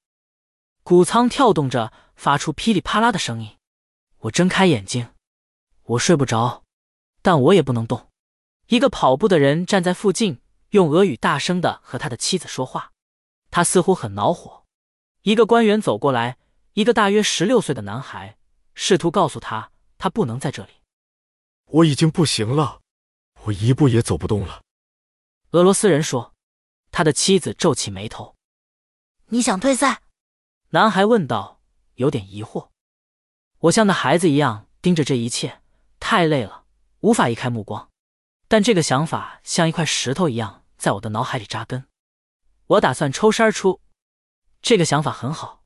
[0.82, 3.58] 谷仓跳动着，发出噼里啪啦的声音。
[4.18, 5.08] 我睁开眼睛，
[5.82, 6.64] 我睡不着，
[7.22, 8.08] 但我也不能动。
[8.66, 12.92] 一个跑步的人站在附近，用俄语大声的和他的妻子说话，
[13.50, 14.64] 他似乎很恼火。
[15.22, 16.38] 一个官员走过来，
[16.72, 18.38] 一个大约十六岁的男孩，
[18.74, 20.72] 试图告诉他，他不能在这里。
[21.66, 22.80] 我已经不行了，
[23.44, 24.62] 我一步也走不动了。
[25.52, 26.34] 俄罗斯人说，
[26.90, 28.34] 他的妻子皱起眉头。
[29.26, 30.02] 你想退赛？
[30.70, 31.61] 男孩问道，
[31.94, 32.68] 有点疑惑。
[33.58, 35.60] 我像那孩子一样盯着这一切，
[36.00, 36.64] 太累了，
[37.00, 37.88] 无法移开目光。
[38.48, 41.86] 但这个想法像一块石头一样在我的脑海里扎根。
[42.66, 43.80] 我打算抽身而出。
[44.60, 45.62] 这个想法很好，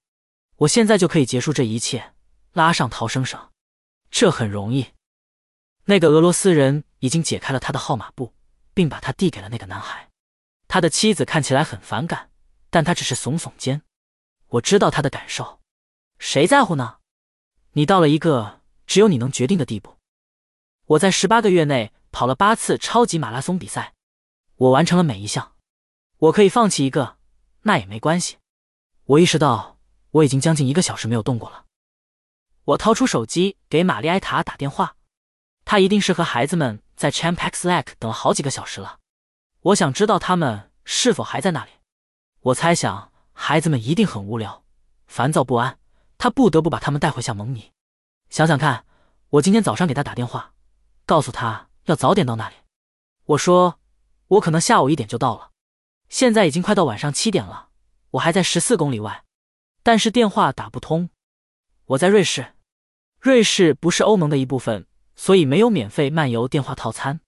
[0.57, 2.15] 我现在就可以结束这一切，
[2.53, 3.51] 拉上逃生绳。
[4.11, 4.93] 这很容易。
[5.85, 8.35] 那个俄罗斯人已经解开了他的号码布，
[8.73, 10.11] 并把它递给了那个男孩。
[10.69, 12.31] 他的妻子看起来很反感，
[12.71, 13.83] 但他只是耸耸肩。
[14.49, 15.56] 我知道他的感受。
[16.19, 16.99] 谁在乎呢？
[17.73, 19.97] 你到了一个只有你能决定的地步。
[20.87, 23.95] 我在十八个月内跑了八次超级马拉松比赛，
[24.57, 25.55] 我完成了每一项。
[26.19, 27.19] 我可以放弃一个，
[27.63, 28.39] 那也没关系。
[29.05, 29.79] 我意识到
[30.13, 31.65] 我已经将近一个小时没有动过了。
[32.65, 34.97] 我掏出手机给玛丽埃塔打电话，
[35.65, 38.99] 她一定是和孩子们在 Champex Lake 等了好几个小时了。
[39.61, 41.73] 我想知道他们是否还在那里。
[42.41, 44.65] 我猜想孩子们一定很无聊、
[45.07, 45.79] 烦躁不安，
[46.19, 47.73] 他不得不把他们带回向蒙尼。
[48.31, 48.85] 想想看，
[49.31, 50.53] 我今天早上给他打电话，
[51.05, 52.57] 告诉他要早点到那里。
[53.25, 53.81] 我说
[54.29, 55.51] 我可能下午一点就到了。
[56.09, 57.69] 现在已经快到晚上七点了。
[58.13, 59.25] 我还在十四公里外，
[59.83, 61.11] 但是电话打不通。
[61.87, 62.55] 我在瑞士，
[63.21, 67.21] 瑞士不是欧盟的一部分，所以没有免费漫游电话套餐。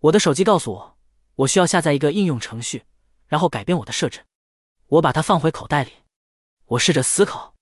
[0.00, 0.98] 我的手机告诉我，
[1.36, 2.84] 我需要下载一个应用程序，
[3.28, 4.24] 然后改变我的设置。
[4.86, 5.92] 我把它放回口袋里。
[6.66, 7.53] 我试着思考，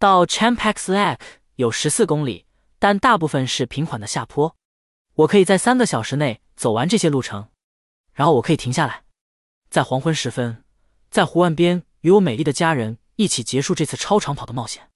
[0.00, 1.20] 到 Champex Lake
[1.56, 2.46] 有十四公里，
[2.78, 4.56] 但大部分是平缓的下坡。
[5.12, 7.50] 我可以在三个小时内走完这些路程，
[8.14, 9.04] 然后我可以停下来，
[9.68, 10.64] 在黄昏时分，
[11.10, 11.84] 在湖岸边。
[12.00, 14.88] 与我美丽的家人一起结束这次超长跑的冒险，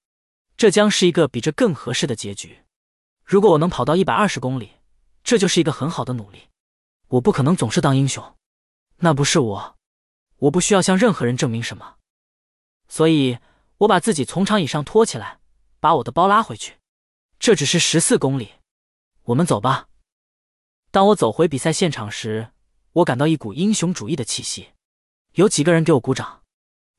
[0.57, 2.63] 这将是一个比这更合适的结局。
[3.23, 4.71] 如果我能跑到一百二十公里，
[5.23, 6.49] 这就是一个很好的努力。
[7.09, 8.35] 我不可能总是当英雄，
[8.97, 9.75] 那不是我。
[10.37, 11.97] 我不需要向任何人证明什么，
[12.87, 13.37] 所以
[13.79, 15.39] 我把自己从长椅上拖起来，
[15.79, 16.77] 把我的包拉回去。
[17.37, 18.53] 这只是十四公里，
[19.23, 19.89] 我们走吧。
[20.91, 22.51] 当我走回比赛现场时，
[22.93, 24.69] 我感到一股英雄主义的气息。
[25.33, 26.43] 有几个人给我鼓掌。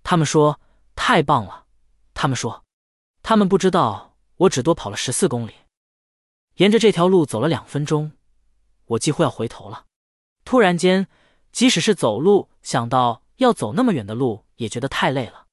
[0.03, 0.61] 他们说
[0.95, 1.67] 太棒了。
[2.13, 2.65] 他们说，
[3.23, 5.55] 他们不知道我只多跑了十四公里，
[6.57, 8.13] 沿着这条路走了两分钟，
[8.85, 9.87] 我几乎要回头了。
[10.45, 11.09] 突然间，
[11.51, 15.47] 即使是走路，想到要走那么远的路，也觉得太累了。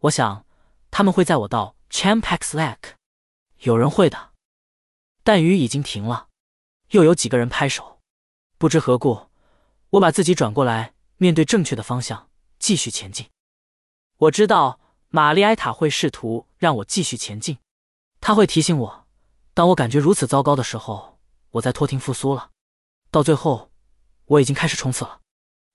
[0.00, 0.46] 我想
[0.90, 2.94] 他们会载我到 Champex Lake，
[3.60, 4.30] 有人会的。
[5.22, 6.28] 但雨已经停了，
[6.90, 8.00] 又有几个人拍手。
[8.58, 9.28] 不知何故，
[9.90, 13.28] 我把自己转过来，面对正确的方向，继续前进。
[14.16, 17.58] 我知道玛丽埃塔会试图让我继续前进，
[18.20, 19.06] 他会提醒我，
[19.54, 21.18] 当我感觉如此糟糕的时候，
[21.52, 22.50] 我在托停复苏了。
[23.10, 23.70] 到最后，
[24.26, 25.20] 我已经开始冲刺了。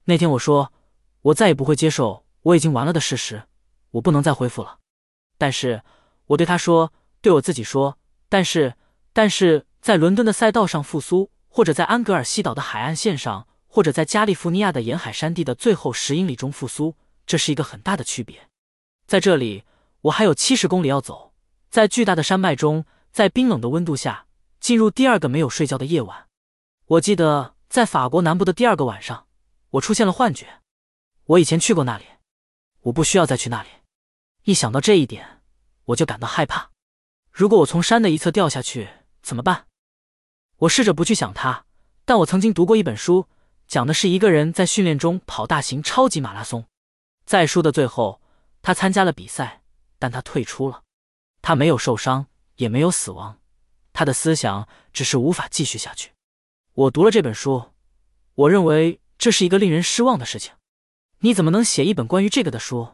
[0.05, 0.71] 那天我说，
[1.21, 3.47] 我再也不会接受我已经完了的事实，
[3.91, 4.79] 我不能再恢复了。
[5.37, 5.83] 但是，
[6.27, 7.97] 我对他说，对我自己说，
[8.29, 8.75] 但是，
[9.13, 16.95] 但是在伦敦的赛道上复苏，或者在安格尔西岛的海岸线上，或者在加利福尼亚的沿海山地的最后十英里中复苏。
[17.25, 18.47] 这是一个很大的区别，
[19.07, 19.63] 在这里
[20.01, 21.33] 我还有七十公里要走，
[21.71, 24.27] 在巨大的山脉中，在冰冷的温度下，
[24.59, 26.27] 进入第二个没有睡觉的夜晚。
[26.85, 29.25] 我记得在法国南部的第二个晚上，
[29.71, 30.61] 我出现了幻觉。
[31.25, 32.05] 我以前去过那里，
[32.81, 33.69] 我不需要再去那里。
[34.45, 35.41] 一想到这一点，
[35.85, 36.69] 我就感到害怕。
[37.31, 38.87] 如果我从山的一侧掉下去
[39.23, 39.65] 怎么办？
[40.57, 41.65] 我试着不去想它，
[42.05, 43.27] 但我曾经读过一本书，
[43.67, 46.63] 讲的是一个人在训练中跑大型超级马拉松。
[47.25, 48.21] 在书的最后，
[48.61, 49.63] 他参加了比赛，
[49.97, 50.83] 但他退出了。
[51.41, 52.27] 他没有受伤，
[52.57, 53.39] 也没有死亡。
[53.93, 56.11] 他的思想只是无法继续下去。
[56.73, 57.71] 我读了这本书，
[58.35, 60.53] 我认为这是一个令人失望的事情。
[61.21, 62.89] 你怎么能写一本关于这个的书，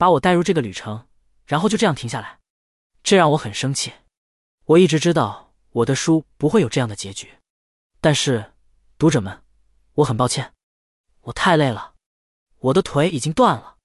[0.00, 1.06] 把我带入这个旅程，
[1.44, 2.38] 然后就这样停下来？
[3.02, 3.92] 这让我很生气。
[4.64, 7.34] 我一直知道我的书不会有这样的结局，
[8.00, 8.54] 但是，
[8.96, 9.42] 读者们，
[9.96, 10.54] 我很抱歉，
[11.24, 11.96] 我太累了。
[12.60, 13.76] 我的腿已经断了，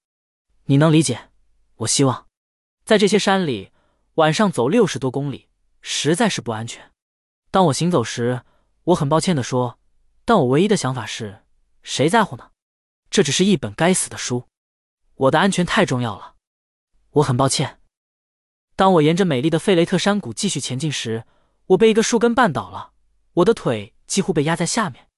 [0.64, 1.28] 你能理解？
[1.74, 2.26] 我希望，
[2.86, 3.70] 在这些山里
[4.14, 5.50] 晚上走六十多公里
[5.82, 6.92] 实在是不安全。
[7.50, 8.40] 当我行走时，
[8.84, 9.78] 我很抱歉地说，
[10.24, 11.44] 但我唯一的想法是，
[11.82, 12.52] 谁在乎呢？
[13.10, 14.48] 这只是一本该死的书。
[15.16, 16.36] 我的安全太重要了，
[17.10, 17.80] 我很抱歉。
[18.74, 21.24] 当我沿着美丽的费雷特山谷继续前进时，
[21.68, 22.92] 我被一个树根绊倒了，
[23.34, 25.08] 我的腿几乎被压在下面。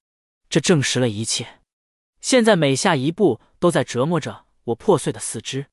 [0.48, 1.60] 这证实了一切。
[2.20, 5.66] 现在每下一步都在折磨着我破碎的四肢，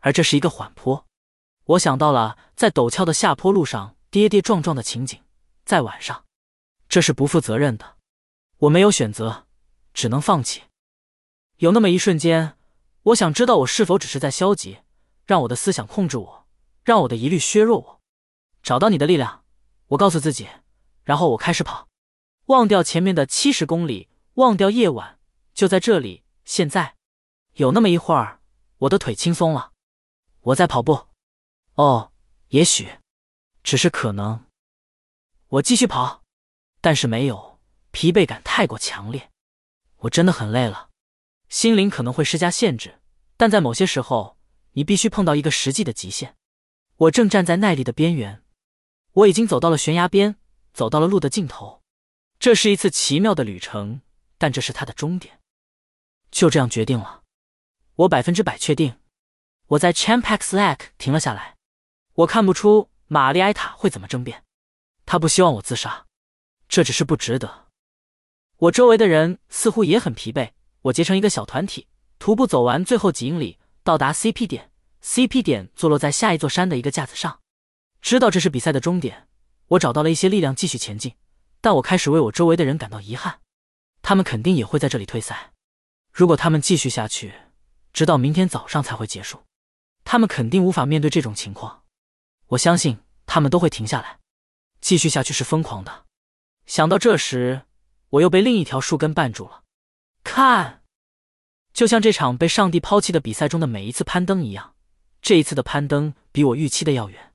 [0.00, 1.06] 而这是一个缓坡。
[1.64, 5.22] 我想到了在陡峭的下坡路上跌跌撞撞的情景，
[5.64, 6.24] 在晚上，
[6.88, 7.96] 这是不负责任的。
[8.58, 9.46] 我没有选择，
[9.92, 10.62] 只能放弃。
[11.58, 12.57] 有那么一瞬间，
[13.02, 14.78] 我想知道我是否只是在消极，
[15.24, 16.46] 让我的思想控制我，
[16.84, 18.00] 让我的疑虑削弱我。
[18.62, 19.44] 找到你的力量，
[19.88, 20.48] 我告诉自己，
[21.04, 21.88] 然后我开始跑，
[22.46, 25.18] 忘掉前面的七十公里，忘掉夜晚，
[25.54, 26.24] 就在这里。
[26.44, 26.96] 现在，
[27.54, 28.40] 有那么一会儿，
[28.78, 29.72] 我的腿轻松了，
[30.40, 31.08] 我在跑步。
[31.74, 32.12] 哦，
[32.48, 32.98] 也许，
[33.62, 34.44] 只是可能。
[35.48, 36.24] 我继续跑，
[36.80, 39.30] 但是没有，疲惫感太过强烈，
[39.98, 40.87] 我真的很累了。
[41.48, 43.00] 心灵可能会施加限制，
[43.36, 44.38] 但在某些时候，
[44.72, 46.36] 你必须碰到一个实际的极限。
[46.96, 48.42] 我正站在耐力的边缘，
[49.12, 50.36] 我已经走到了悬崖边，
[50.72, 51.82] 走到了路的尽头。
[52.38, 54.00] 这是一次奇妙的旅程，
[54.36, 55.40] 但这是它的终点。
[56.30, 57.22] 就这样决定了，
[57.94, 58.98] 我百分之百确定。
[59.68, 61.56] 我在 Champax Lake 停了下来。
[62.14, 64.44] 我看不出玛丽埃塔会怎么争辩，
[65.06, 66.06] 他不希望我自杀，
[66.68, 67.68] 这只是不值得。
[68.56, 70.50] 我周围的人似乎也很疲惫，
[70.82, 71.86] 我结成一个小团体，
[72.18, 74.70] 徒步走完最后几英里，到达 CP 点。
[75.00, 77.40] CP 点坐落在下一座山的一个架子上。
[78.02, 79.28] 知道这是比赛的终点，
[79.68, 81.14] 我找到了一些力量继续前进，
[81.60, 83.38] 但我开始为我周围的人感到遗憾，
[84.02, 85.52] 他们肯定也会在这里退赛。
[86.12, 87.32] 如果他们继续下去，
[87.92, 89.44] 直到明天早上才会结束，
[90.02, 91.84] 他们肯定无法面对这种情况。
[92.48, 94.18] 我相信他们都会停下来，
[94.80, 96.06] 继续下去是疯狂的。
[96.66, 97.62] 想到这时，
[98.10, 99.62] 我又被另一条树根绊住了。
[100.28, 100.82] 看，
[101.72, 104.74] 就像这场被上帝抛弃的比赛中的每一次攀登一样，
[105.22, 107.32] 这一次的攀登比我预期的要远。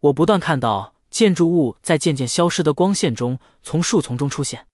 [0.00, 4.66] 我不断看到建筑物在渐渐消失的光线中从树丛中出现，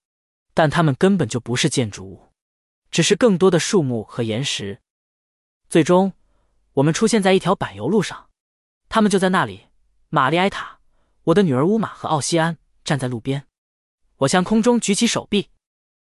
[0.53, 2.33] 但它们根本就不是建筑物，
[2.91, 4.81] 只是更多的树木和岩石。
[5.69, 6.11] 最终，
[6.73, 8.29] 我们出现在一条柏油路上，
[8.89, 9.67] 他们就在那里。
[10.09, 10.79] 玛丽埃塔，
[11.23, 13.47] 我的女儿乌玛和奥西安站在路边。
[14.17, 15.49] 我向空中举起手臂，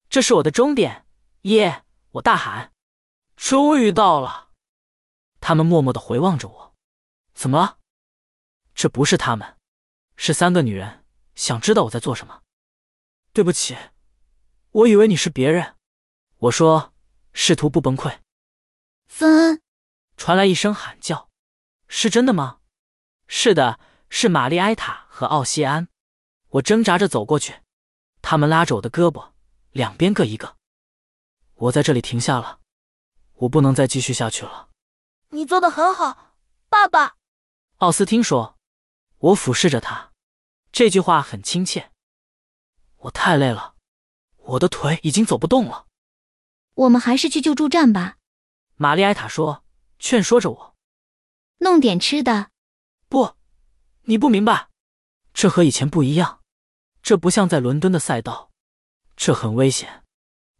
[0.08, 1.04] 这是我的终点！
[1.48, 1.84] 耶！
[2.12, 2.74] 我大喊
[3.36, 4.50] ：“终于到了！”
[5.40, 6.76] 他们默默的回望着我。
[7.34, 7.80] 怎么了？
[8.74, 9.58] 这不是他们，
[10.16, 11.06] 是三个女人。
[11.36, 12.42] 想知道我在做什么？
[13.32, 13.78] 对不起，
[14.72, 15.76] 我以为你是别人。
[16.38, 16.94] 我说，
[17.34, 18.20] 试图不崩溃。
[19.08, 19.62] 芬恩，
[20.18, 21.30] 传来一声喊叫。
[21.88, 22.60] 是真的吗？
[23.28, 23.80] 是的。
[24.10, 25.90] 是玛丽埃塔和奥西安，
[26.48, 27.62] 我挣扎着走过去，
[28.22, 29.32] 他们拉着我的胳膊，
[29.72, 30.57] 两边各一个。
[31.58, 32.60] 我在这里停下了，
[33.34, 34.70] 我不能再继续下去了。
[35.30, 36.36] 你做的很好，
[36.70, 37.16] 爸爸。
[37.78, 38.58] 奥斯汀说。
[39.20, 40.12] 我俯视着他，
[40.72, 41.92] 这句话很亲切。
[42.98, 43.74] 我太累了，
[44.38, 45.88] 我的腿已经走不动了。
[46.76, 48.18] 我们还是去救助站吧。
[48.76, 49.64] 玛丽埃塔说，
[49.98, 50.76] 劝说着我。
[51.58, 52.52] 弄点吃的。
[53.10, 53.36] 不。
[54.04, 54.70] 你不明白，
[55.34, 56.44] 这和以前不一样，
[57.02, 58.52] 这不像在伦敦的赛道，
[59.16, 60.06] 这很危险。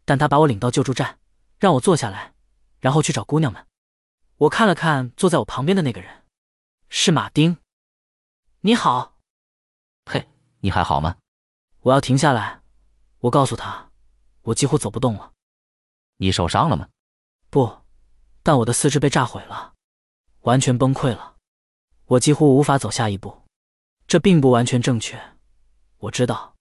[0.08, 1.18] 但他把我领到救助站，
[1.58, 2.32] 让我坐下来，
[2.80, 3.66] 然后去找姑娘们。
[4.38, 6.24] 我看了看坐在我旁边的那个人，
[6.88, 7.58] 是马丁。
[8.60, 9.18] 你好，
[10.06, 10.26] 嘿，
[10.60, 11.18] 你还好吗？
[11.80, 12.62] 我要停下来。
[13.18, 13.90] 我告诉他，
[14.44, 15.34] 我几乎走不动了。
[16.16, 16.88] 你受伤了吗？
[17.50, 17.82] 不，
[18.42, 19.74] 但我的四肢被炸毁了，
[20.40, 21.36] 完全崩溃了。
[22.06, 23.42] 我几乎无法走下一步，
[24.06, 25.20] 这并不完全正确，
[25.98, 26.56] 我知道，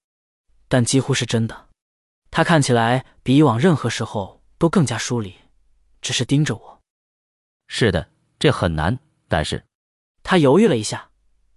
[0.67, 1.66] 但几乎是真的。
[2.37, 5.33] 他看起来比以往任何时候都更加疏离，
[6.01, 6.83] 只是盯着我。
[7.65, 9.65] 是的，这很难，但是，
[10.21, 11.09] 他犹豫了一下，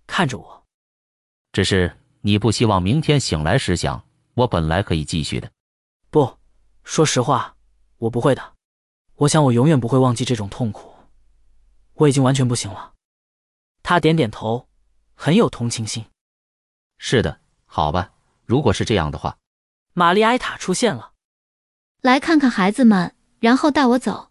[0.06, 0.64] 看着我。
[1.52, 5.52] 只是你不希望明天醒来时想，我本来可以继续的。
[6.08, 6.38] 不，
[6.82, 7.54] 说实话，
[7.98, 8.54] 我不会的。
[9.16, 10.94] 我想我永远不会忘记这种痛苦。
[11.92, 12.94] 我已经完全不行了。
[13.82, 14.66] 他点点头，
[15.14, 16.06] 很有同情心。
[16.96, 18.14] 是的，好吧，
[18.46, 19.36] 如果是这样的话，
[19.92, 21.12] 玛丽埃塔出现了。
[22.00, 24.30] 来看看孩子们，然后带我走。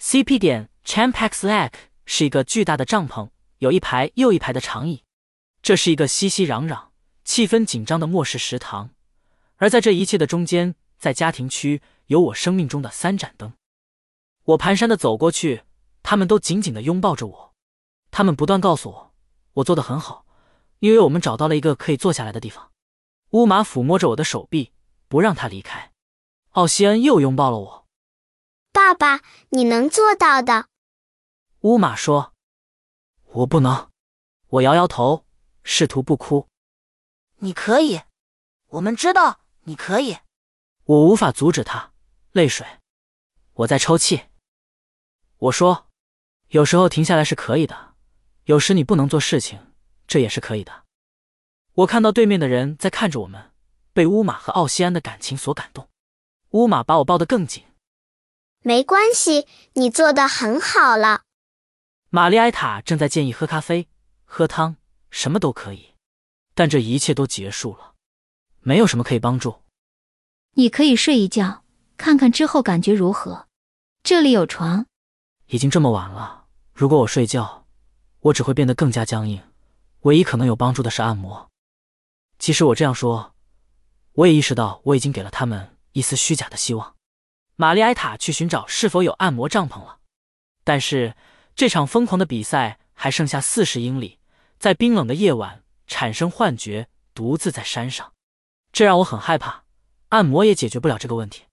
[0.00, 1.72] CP 点 Champax Lake
[2.06, 5.04] 是一个巨大的帐篷，有一排又一排的长椅。
[5.62, 6.88] 这是一个熙熙攘攘、
[7.24, 8.90] 气氛紧张的末世食堂。
[9.56, 13.52] 而在这一切的中间，在家庭区，有我生命中的三盏灯。
[14.44, 15.62] 我蹒跚的走过去，
[16.02, 17.54] 他们都紧紧的拥抱着我。
[18.10, 19.14] 他们不断告诉我，
[19.54, 20.24] 我做的很好，
[20.78, 22.70] 因为我们找到了一个可以坐下来的地方。
[23.30, 24.72] 乌玛抚摸着我的手臂，
[25.10, 25.90] 不让他离开。
[26.50, 27.86] 奥西恩又拥抱了我。
[28.72, 30.68] 爸爸，你能做到的。
[31.62, 32.32] 乌玛说
[33.26, 33.90] ：“我不能。”
[34.48, 35.26] 我摇摇头，
[35.64, 36.48] 试图不哭。
[37.38, 38.02] 你可以，
[38.68, 40.18] 我们知道你可以。
[40.84, 41.92] 我无法阻止他，
[42.30, 42.64] 泪水。
[43.54, 44.28] 我在抽泣。
[45.38, 45.88] 我说
[46.50, 47.94] ：“有时候停下来是可以的，
[48.44, 49.72] 有时你不能做事情，
[50.06, 50.84] 这也是可以的。”
[51.74, 53.49] 我看到对面的人在看着我们，
[54.00, 55.86] 被乌玛和奥西安的感情所感动。
[56.52, 57.62] 乌玛把我抱得更紧。
[58.62, 61.24] 没关系，你做的很好了。
[62.08, 63.88] 玛丽埃塔正在建议喝咖啡、
[64.24, 64.76] 喝汤，
[65.10, 65.90] 什么都可以，
[66.54, 67.92] 但这一切都结束了，
[68.60, 69.56] 没有什么可以帮助。
[70.54, 71.62] 你可以睡一觉，
[71.98, 73.48] 看看之后感觉如何。
[74.02, 74.86] 这里有床。
[75.48, 77.66] 已经这么晚了，如果我睡觉，
[78.20, 79.42] 我只会变得更加僵硬。
[80.00, 81.50] 唯一可能有帮助的是按摩。
[82.38, 83.34] 其实我这样说，
[84.20, 86.94] 我也意识到我已经给了他们一丝虚假的希望。
[87.56, 89.98] 玛丽埃塔去寻找是否有按摩帐篷了，
[90.62, 91.14] 但是
[91.54, 94.18] 这场疯狂的比赛还剩下四十英里，
[94.58, 98.12] 在冰冷的夜晚产生幻觉，独自在山上，
[98.72, 99.64] 这让我很害怕。
[100.10, 101.44] 按摩也解决不了这个问题，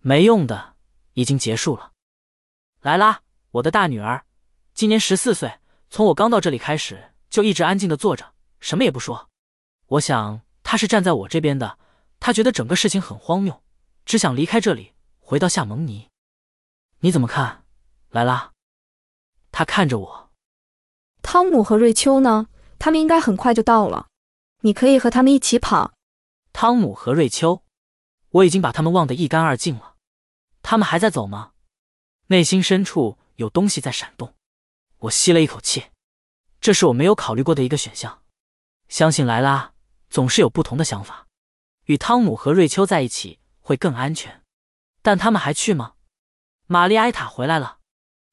[0.00, 0.74] 没用的，
[1.14, 1.92] 已经结束了。
[2.82, 4.24] 莱拉，我的大女儿，
[4.72, 5.58] 今年十四岁，
[5.90, 9.30] 从我刚到这里开始就一直安静的坐着，什么也不说。
[9.86, 11.78] 我想她是站在我这边的，
[12.24, 13.62] 他觉得整个事情很荒谬，
[14.06, 16.08] 只想离开这里，回到夏蒙尼。
[17.00, 17.66] 你怎么看，
[18.08, 18.50] 莱拉？
[19.52, 20.32] 他看着我。
[21.20, 22.46] 汤姆和瑞秋呢？
[22.78, 24.08] 他们应该很快就到了，
[24.62, 25.92] 你可以和他们一起跑。
[26.54, 27.62] 汤姆和瑞秋，
[28.30, 29.96] 我已经把他们忘得一干二净了。
[30.62, 31.52] 他们还在走吗？
[32.28, 34.34] 内心深处有东西在闪动。
[35.00, 35.90] 我吸了一口气，
[36.58, 38.22] 这是我没有考虑过的一个选项。
[38.88, 39.74] 相信莱拉。
[40.08, 41.26] 总是有不同的想法，
[41.84, 44.42] 与汤姆和瑞秋在一起会更安全，
[45.02, 45.94] 但他们还去吗？
[46.66, 47.78] 玛丽埃塔回来了，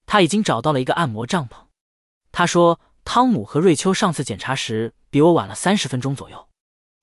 [0.06, 1.68] 他已经找到了一个按摩帐篷。
[2.32, 6.48] 他说，汤姆和瑞秋上次检查时比我晚了三十分钟左右，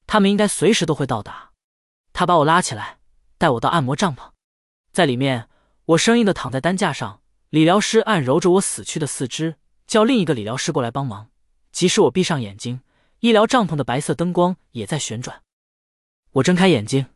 [0.06, 1.50] 他们应该随时都会到达。
[2.12, 2.98] 他把我拉起来，
[3.36, 4.30] 带我到按摩帐篷，
[4.90, 5.48] 在里面，
[5.84, 7.20] 我生硬的躺在担架上，
[7.50, 11.28] 理疗师按揉着我死去的四肢，叫另一个理疗师过来帮忙。
[11.70, 12.80] 即使我闭上眼睛。
[13.20, 15.42] 医疗帐篷的白色灯光也在旋转。
[16.38, 17.06] 我睁开眼睛，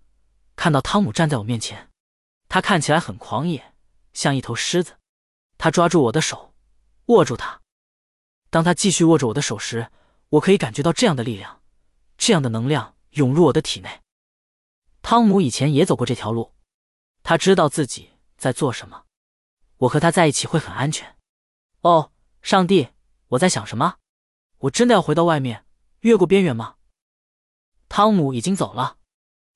[0.57, 1.91] 看到汤姆站在我面前。
[2.49, 3.75] 他看起来很狂野，
[4.13, 4.99] 像一头狮子。
[5.59, 6.55] 他抓住我的手，
[7.07, 7.61] 握住他。
[8.51, 9.91] 当他继续握着我的手时，
[10.31, 11.63] 我可以感觉到这样的力量，
[12.17, 14.01] 这样的能量涌入我的体内。
[15.03, 16.53] 汤姆以前也走过这条路，
[17.23, 19.05] 他知道自己在做什么。
[19.79, 21.17] 我和他在一起会很安全。
[21.83, 22.11] 哦，
[22.43, 22.89] 上帝，
[23.29, 23.99] 我在想什么？
[24.59, 25.65] 我真的要回到外面？
[26.01, 26.75] 越过边缘吗？
[27.89, 28.99] 汤姆已经走了，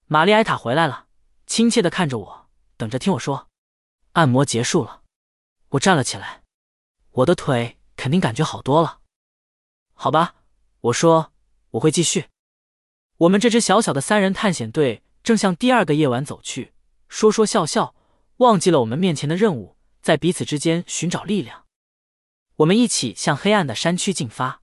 [0.08, 1.06] 玛丽埃塔回来了，
[1.48, 3.48] 亲切的看着我，等着听我说。
[4.12, 5.02] 按摩结束了，
[5.70, 6.44] 我站了起来，
[7.10, 9.00] 我的腿肯定感觉好多了。
[9.94, 10.36] 好吧，
[10.80, 11.32] 我说
[11.70, 12.28] 我会继续。
[13.16, 16.72] 我们这支小小的三人探险队正向第二个夜晚走去，
[17.08, 17.92] 说说笑笑，
[18.36, 21.64] 忘记了我们面前的任务，在彼此之间寻找力量。
[22.58, 24.62] 我们一起向黑暗的山区进发，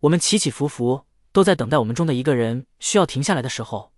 [0.00, 1.06] 我们起起伏伏。
[1.32, 3.92] 都在等待我们中的一个人需要停下来的时候，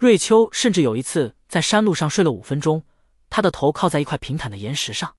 [0.00, 2.84] 瑞秋甚至有一次在山路上睡了五分钟，
[3.28, 5.14] 他的头靠在一块平坦的岩石上。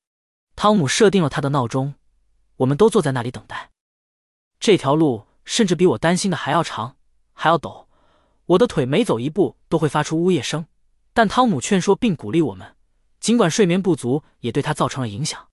[0.56, 1.94] 汤姆设定了他的闹钟，
[2.56, 3.70] 我们都坐在那里等待。
[4.60, 6.98] 这条路甚至比我担心的还要长，
[7.34, 7.86] 还要陡，
[8.48, 10.66] 我的腿每走一步都会发出呜咽声。
[11.14, 12.76] 但汤姆劝说并鼓励我们，
[13.20, 15.50] 尽管睡眠不足也对他造成了影响。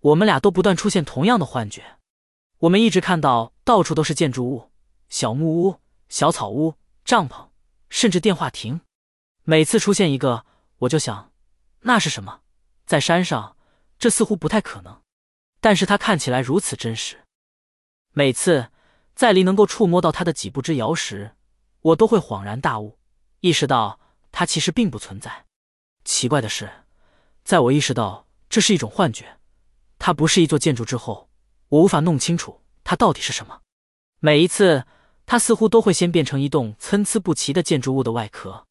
[0.00, 1.96] 我们俩都不断出现同样的幻觉，
[2.58, 4.70] 我们一直看到到处都是建筑物。
[5.08, 5.76] 小木屋、
[6.10, 6.74] 小草屋、
[7.06, 7.48] 帐篷，
[7.94, 8.80] 甚至电话亭，
[9.44, 10.44] 每次出现一个，
[10.78, 11.30] 我就想，
[11.82, 12.40] 那是什么？
[12.86, 13.56] 在山上，
[14.00, 15.00] 这似乎不太可能，
[15.60, 17.22] 但是它看起来如此真实。
[18.10, 18.72] 每次
[19.14, 21.36] 在离能够触摸到它的几步之遥时，
[21.82, 22.98] 我都会恍然大悟，
[23.38, 24.00] 意识到
[24.32, 25.46] 它其实并不存在。
[26.04, 26.68] 奇怪的是，
[27.44, 29.38] 在我意识到这是一种幻觉，
[30.00, 31.30] 它不是一座建筑之后，
[31.68, 33.60] 我无法弄清楚它到底是什么。
[34.18, 34.84] 每一次。
[35.26, 38.66] 它似乎都会先变成一栋参差不齐的建筑物的外壳。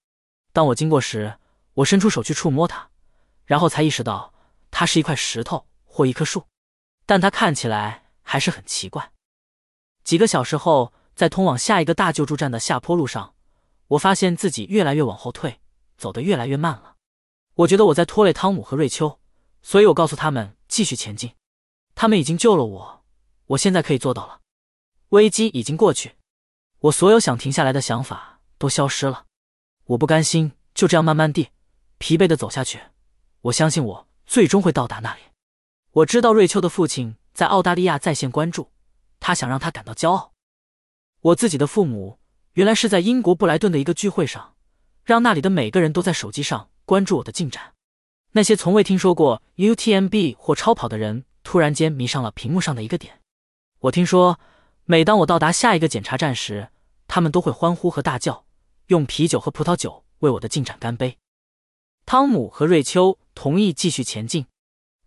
[0.52, 1.38] 当我经过时，
[1.74, 2.90] 我伸出手去触摸它，
[3.46, 4.34] 然后才意识到
[4.70, 6.46] 它是一块石头或一棵树，
[7.06, 9.12] 但它看起来还是很奇怪。
[10.04, 13.34] 几个小时后，在通往下一个大救助站的下坡路上，
[13.88, 15.60] 我发现自己越来越往后退，
[15.98, 16.96] 走得越来越慢了。
[17.56, 19.20] 我觉得我在拖累汤姆和瑞秋，
[19.62, 21.34] 所以我告诉他们继续前进。
[21.96, 23.04] 他们已经救了我，
[23.48, 24.42] 我现在可以做到了。
[25.10, 26.16] 危机已经过去。
[26.84, 29.24] 我所有想停下来的想法都消失了，
[29.86, 31.48] 我不甘心就这样慢慢地、
[31.98, 32.78] 疲惫地走下去。
[33.44, 35.22] 我相信我最终会到达那里。
[35.92, 38.70] 我知道瑞秋的父亲在澳大利亚在线关注，
[39.22, 40.34] 他想让他感到骄傲。
[41.22, 42.20] 我自己的父母
[42.54, 44.56] 原来是在英国布莱顿的一个聚会上，
[45.06, 47.76] 让那里的每个人都在手机上关注我的进展。
[48.34, 53.22] 那些从未听说过 UTMB 或超跑的人，突然间迷上了屏幕上的一个点。
[53.80, 54.38] 我听说，
[54.84, 56.68] 每当我到达下一个检查站时，
[57.14, 58.48] 他们都会欢呼和大叫，
[58.88, 61.20] 用啤酒和葡萄酒为我的进展干杯。
[62.08, 64.48] 汤姆和瑞秋同意继续前进，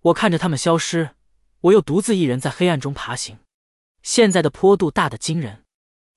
[0.02, 1.16] 我看着他们消失，
[1.62, 3.40] 我又独自一人在黑暗中爬行。
[4.04, 5.64] 现在的坡度大得惊人，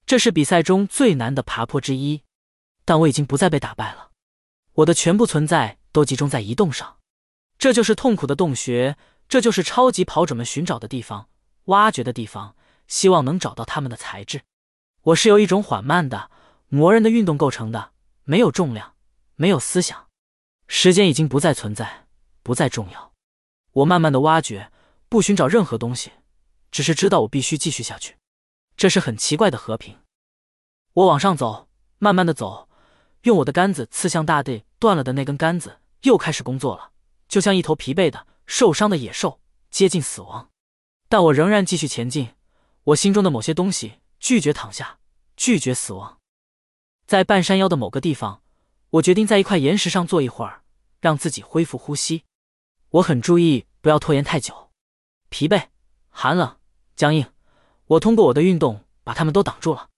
[0.06, 2.22] 这是比赛中最难的爬坡之一，
[2.86, 4.12] 但我已经不再被打败了。
[4.74, 6.98] 我的全部存在都集中在移动上，
[7.58, 8.96] 这就是痛苦的洞穴，
[9.28, 11.30] 这就是超级跑者们寻找的地方、
[11.64, 12.56] 挖掘的地方，
[12.88, 14.42] 希望能找到他们的材质。
[15.10, 16.30] 我是由一种缓慢的、
[16.68, 17.91] 磨人的运动构成的，
[18.26, 18.93] 没有重量，
[19.36, 20.07] 没有思想。
[20.68, 22.05] 时间已经不再存在，
[22.43, 23.14] 不再重要。
[23.72, 24.72] 我慢慢的挖掘，
[25.07, 26.12] 不寻找任何东西，
[26.70, 28.18] 只是知道我必须继续下去。
[28.76, 29.97] 这是很奇怪的和平。
[30.93, 32.70] 我往上走，慢慢的走，
[33.24, 34.64] 用我的杆子刺向大地。
[34.78, 36.91] 断了的那根杆子又开始工作了，
[37.28, 40.49] 就像一头疲惫的、受伤的野兽，接近死亡。
[41.10, 42.30] 但我仍然继续前进。
[42.84, 44.99] 我心中的某些东西拒绝躺下，
[45.36, 46.20] 拒绝死亡。
[47.05, 48.41] 在半山腰的某个地方。
[48.93, 50.63] 我决定在一块岩石上坐一会儿，
[50.99, 52.24] 让自己恢复呼吸。
[52.89, 54.72] 我很注意不要拖延太久。
[55.30, 55.67] 疲惫、
[56.09, 56.57] 寒冷、
[56.95, 57.32] 僵硬，
[57.86, 59.89] 我通过我的运动把它们都挡住了。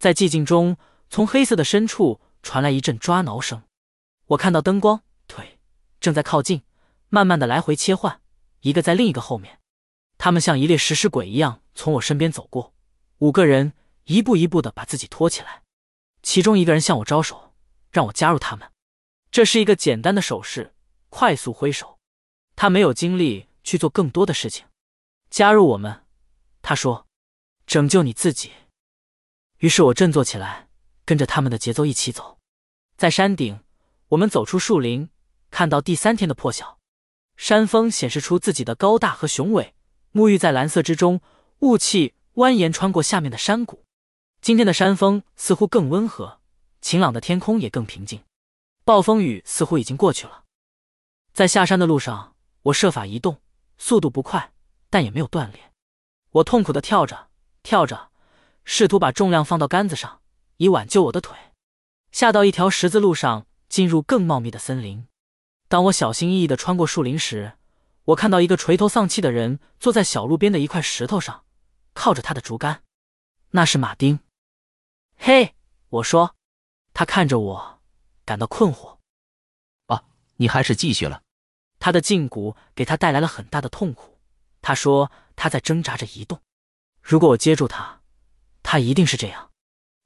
[0.00, 0.76] 在寂静中，
[1.08, 3.62] 从黑色的深处传来一阵抓挠声。
[4.26, 5.60] 我看到灯光腿
[6.00, 6.62] 正在靠近，
[7.10, 8.20] 慢慢的来回切换，
[8.62, 9.60] 一个在另一个后面。
[10.18, 12.74] 他们像一列食尸鬼一样从我身边走过。
[13.20, 15.62] 五个人一步一步的把自己拖起来，
[16.22, 17.54] 其中一个人向我招手。
[17.92, 18.70] 让我加入他们，
[19.32, 20.74] 这是一个简单的手势，
[21.08, 21.98] 快速挥手。
[22.54, 24.64] 他没有精力去做更多的事情。
[25.28, 26.04] 加入我们，
[26.62, 27.08] 他说，
[27.66, 28.52] 拯救你自己。
[29.58, 30.68] 于是我振作起来，
[31.04, 32.38] 跟着他们的节奏一起走。
[32.96, 33.58] 在山顶，
[34.10, 35.10] 我们走出树林，
[35.50, 36.78] 看到第三天的破晓。
[37.36, 39.74] 山峰显示出自己的高大和雄伟，
[40.12, 41.20] 沐浴在蓝色之中。
[41.58, 43.84] 雾气蜿蜒穿过下面的山谷。
[44.40, 46.40] 今天的山峰似乎更温和。
[46.80, 48.22] 晴朗的天空也更平静，
[48.82, 50.44] 暴风雨似乎已经过去了。
[51.34, 53.42] 在下山的路上，我设法移动，
[53.76, 54.52] 速度不快，
[54.88, 55.60] 但也没有断裂。
[56.30, 57.28] 我痛苦的跳着，
[57.62, 58.08] 跳着，
[58.64, 60.22] 试图把重量放到杆子上，
[60.56, 61.36] 以挽救我的腿。
[62.10, 65.06] 下到一条十字路上，进入更茂密的森林。
[65.68, 67.58] 当我小心翼翼的穿过树林时，
[68.06, 71.44] 我看到一个垂头丧气的人坐在小路边的一块石头上，
[72.00, 72.82] 靠着他的竹竿。
[73.50, 74.20] 那是马丁。
[75.18, 75.54] 嘿，
[75.90, 76.34] 我说。
[76.94, 77.80] 他看着我，
[78.24, 78.96] 感到困惑。
[79.86, 80.02] 啊，
[80.36, 81.22] 你还是继续了。
[81.78, 84.18] 他的胫骨给他带来了很大的痛苦。
[84.62, 86.40] 他说他在挣扎着移动。
[87.02, 88.00] 如果我接住他，
[88.62, 89.50] 他一定是这样。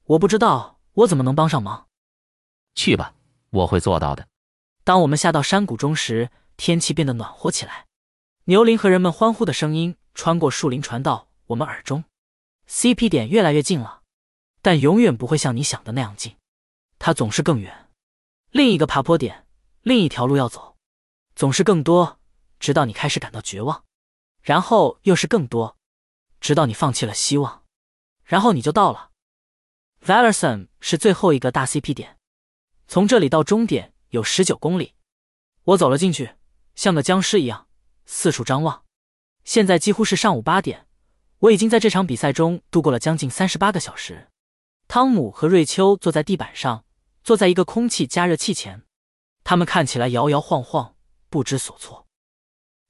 [0.03, 1.87] 我不知道我怎么能帮上忙。
[2.75, 3.15] 去吧，
[3.51, 4.27] 我会做到的。
[4.83, 7.87] 当我们下到山谷中时，天气变得暖和起来。
[8.43, 12.03] 牛铃和人们欢呼的声音穿过树林传到我们耳中。
[12.67, 14.01] CP 点越来越近了，
[14.61, 16.35] 但永远不会像你想的那样近。
[16.97, 17.91] 它总是更远，
[18.51, 19.45] 另一个爬坡点，
[19.81, 20.77] 另一条路要走，
[21.35, 22.19] 总是更多，
[22.59, 23.83] 直到你开始感到绝望，
[24.41, 25.77] 然后又是更多，
[26.39, 27.63] 直到你放弃了希望，
[28.23, 29.11] 然后你就到了。
[30.03, 32.17] Valerson 是最后一个大 CP 点，
[32.87, 34.95] 从这里到终点有十九公里。
[35.63, 36.35] 我走了进去，
[36.75, 37.67] 像个僵尸一样
[38.05, 38.83] 四处张望。
[39.43, 40.87] 现在几乎是上午八点，
[41.39, 44.29] 我已经在这场比赛中度过了将近三十八个小时。
[44.87, 46.83] 汤姆和瑞秋坐在地板上。
[47.25, 48.83] 坐在一个空气加热器前，
[49.43, 50.95] 他们看起来摇摇晃晃，
[51.31, 52.05] 不知所措。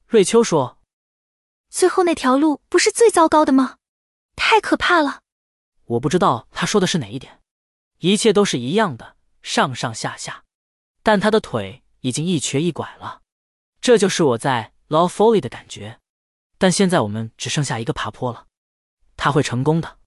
[0.08, 0.82] 瑞秋说
[1.72, 3.78] ：“最后那条路不是最糟糕的吗？
[4.36, 5.22] 太可怕了。”
[5.88, 7.42] 我不知道他说的是哪一点。
[8.00, 10.44] 一切都是一样的，上上下下，
[11.02, 13.22] 但他的腿已经一瘸一拐了。
[13.80, 16.02] 这就是我在 Law Folly 的感觉。
[16.58, 18.48] 但现在我们只剩下一个爬坡了，
[19.18, 19.98] 他会成功的。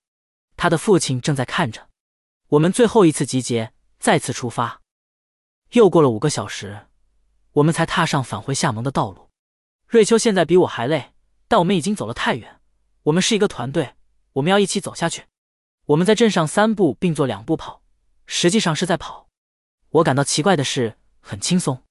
[0.57, 1.89] 他的父亲正在看着
[2.49, 3.73] 我们最后一次集结。
[4.01, 4.81] 再次出发，
[5.73, 6.87] 又过了五个小时，
[7.51, 9.29] 我们才踏上返回厦门的道路。
[9.89, 11.15] 瑞秋现在比我还累，
[11.49, 12.61] 但我们已经走了太远。
[13.03, 13.97] 我们是一个团队，
[14.35, 15.25] 我们要一起走下去。
[15.87, 17.83] 我们在镇上三步并作两步跑，
[18.25, 19.29] 实际上是在跑。
[19.89, 21.83] 我感到奇怪的是，很轻松，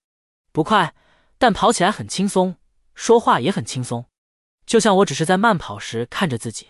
[0.53, 0.95] 不快，
[1.37, 2.55] 但跑起来很轻松，
[2.95, 4.05] 说话也很轻松，
[4.67, 6.67] 就像我只是在慢跑时看着自己。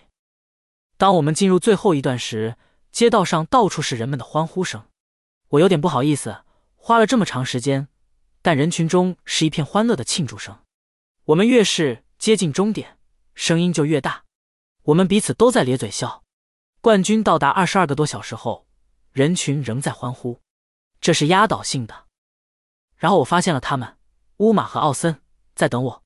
[0.97, 2.55] 当我们进入最后一段时，
[2.91, 4.85] 街道上到处是人们的欢呼声。
[5.49, 6.43] 我有点不好意思，
[6.75, 7.87] 花了这么长时间，
[8.41, 10.59] 但人群中是一片欢乐的庆祝声。
[11.25, 12.97] 我们越是接近终点，
[13.33, 14.23] 声音就越大。
[14.83, 16.23] 我们彼此都在咧嘴笑。
[16.79, 18.67] 冠军到达二十二个多小时后，
[19.11, 20.39] 人群仍在欢呼，
[21.01, 22.05] 这是压倒性的。
[22.95, 23.97] 然后我发现了他们，
[24.37, 25.21] 乌玛和奥森
[25.55, 26.03] 在等我。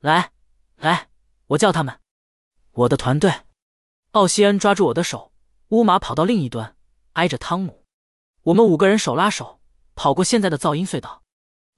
[0.00, 0.32] 来，
[0.76, 1.08] 来，
[1.46, 2.00] 我叫他们，
[2.72, 3.32] 我的团队。
[4.12, 5.32] 奥西恩抓住我的手，
[5.68, 6.76] 乌玛跑到另一端，
[7.14, 7.84] 挨着汤姆。
[8.42, 9.60] 我们五个人手拉手
[9.94, 11.22] 跑过现在的噪音隧道，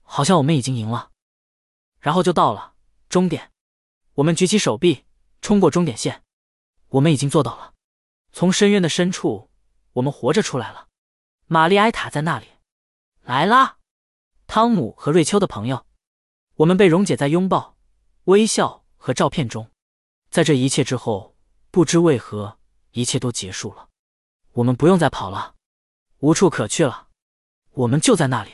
[0.02, 1.12] 好像我们已经赢了。
[2.00, 2.74] 然后就到了
[3.08, 3.52] 终点，
[4.14, 5.04] 我们举起手臂
[5.40, 6.22] 冲过终点线，
[6.88, 7.74] 我们已经做到了。
[8.32, 9.50] 从深渊的深处，
[9.92, 10.88] 我们活着出来了。
[11.46, 12.46] 玛丽埃塔在那里，
[13.22, 13.78] 来啦！
[14.46, 15.86] 汤姆和瑞秋的朋友，
[16.56, 17.76] 我们被溶解在拥抱、
[18.24, 19.70] 微笑和照片中。
[20.30, 21.36] 在这一切之后，
[21.70, 22.58] 不知为何，
[22.90, 23.88] 一切都结束了。
[24.54, 25.54] 我们不用再跑了，
[26.18, 27.06] 无处可去了，
[27.70, 28.50] 我们就在那里。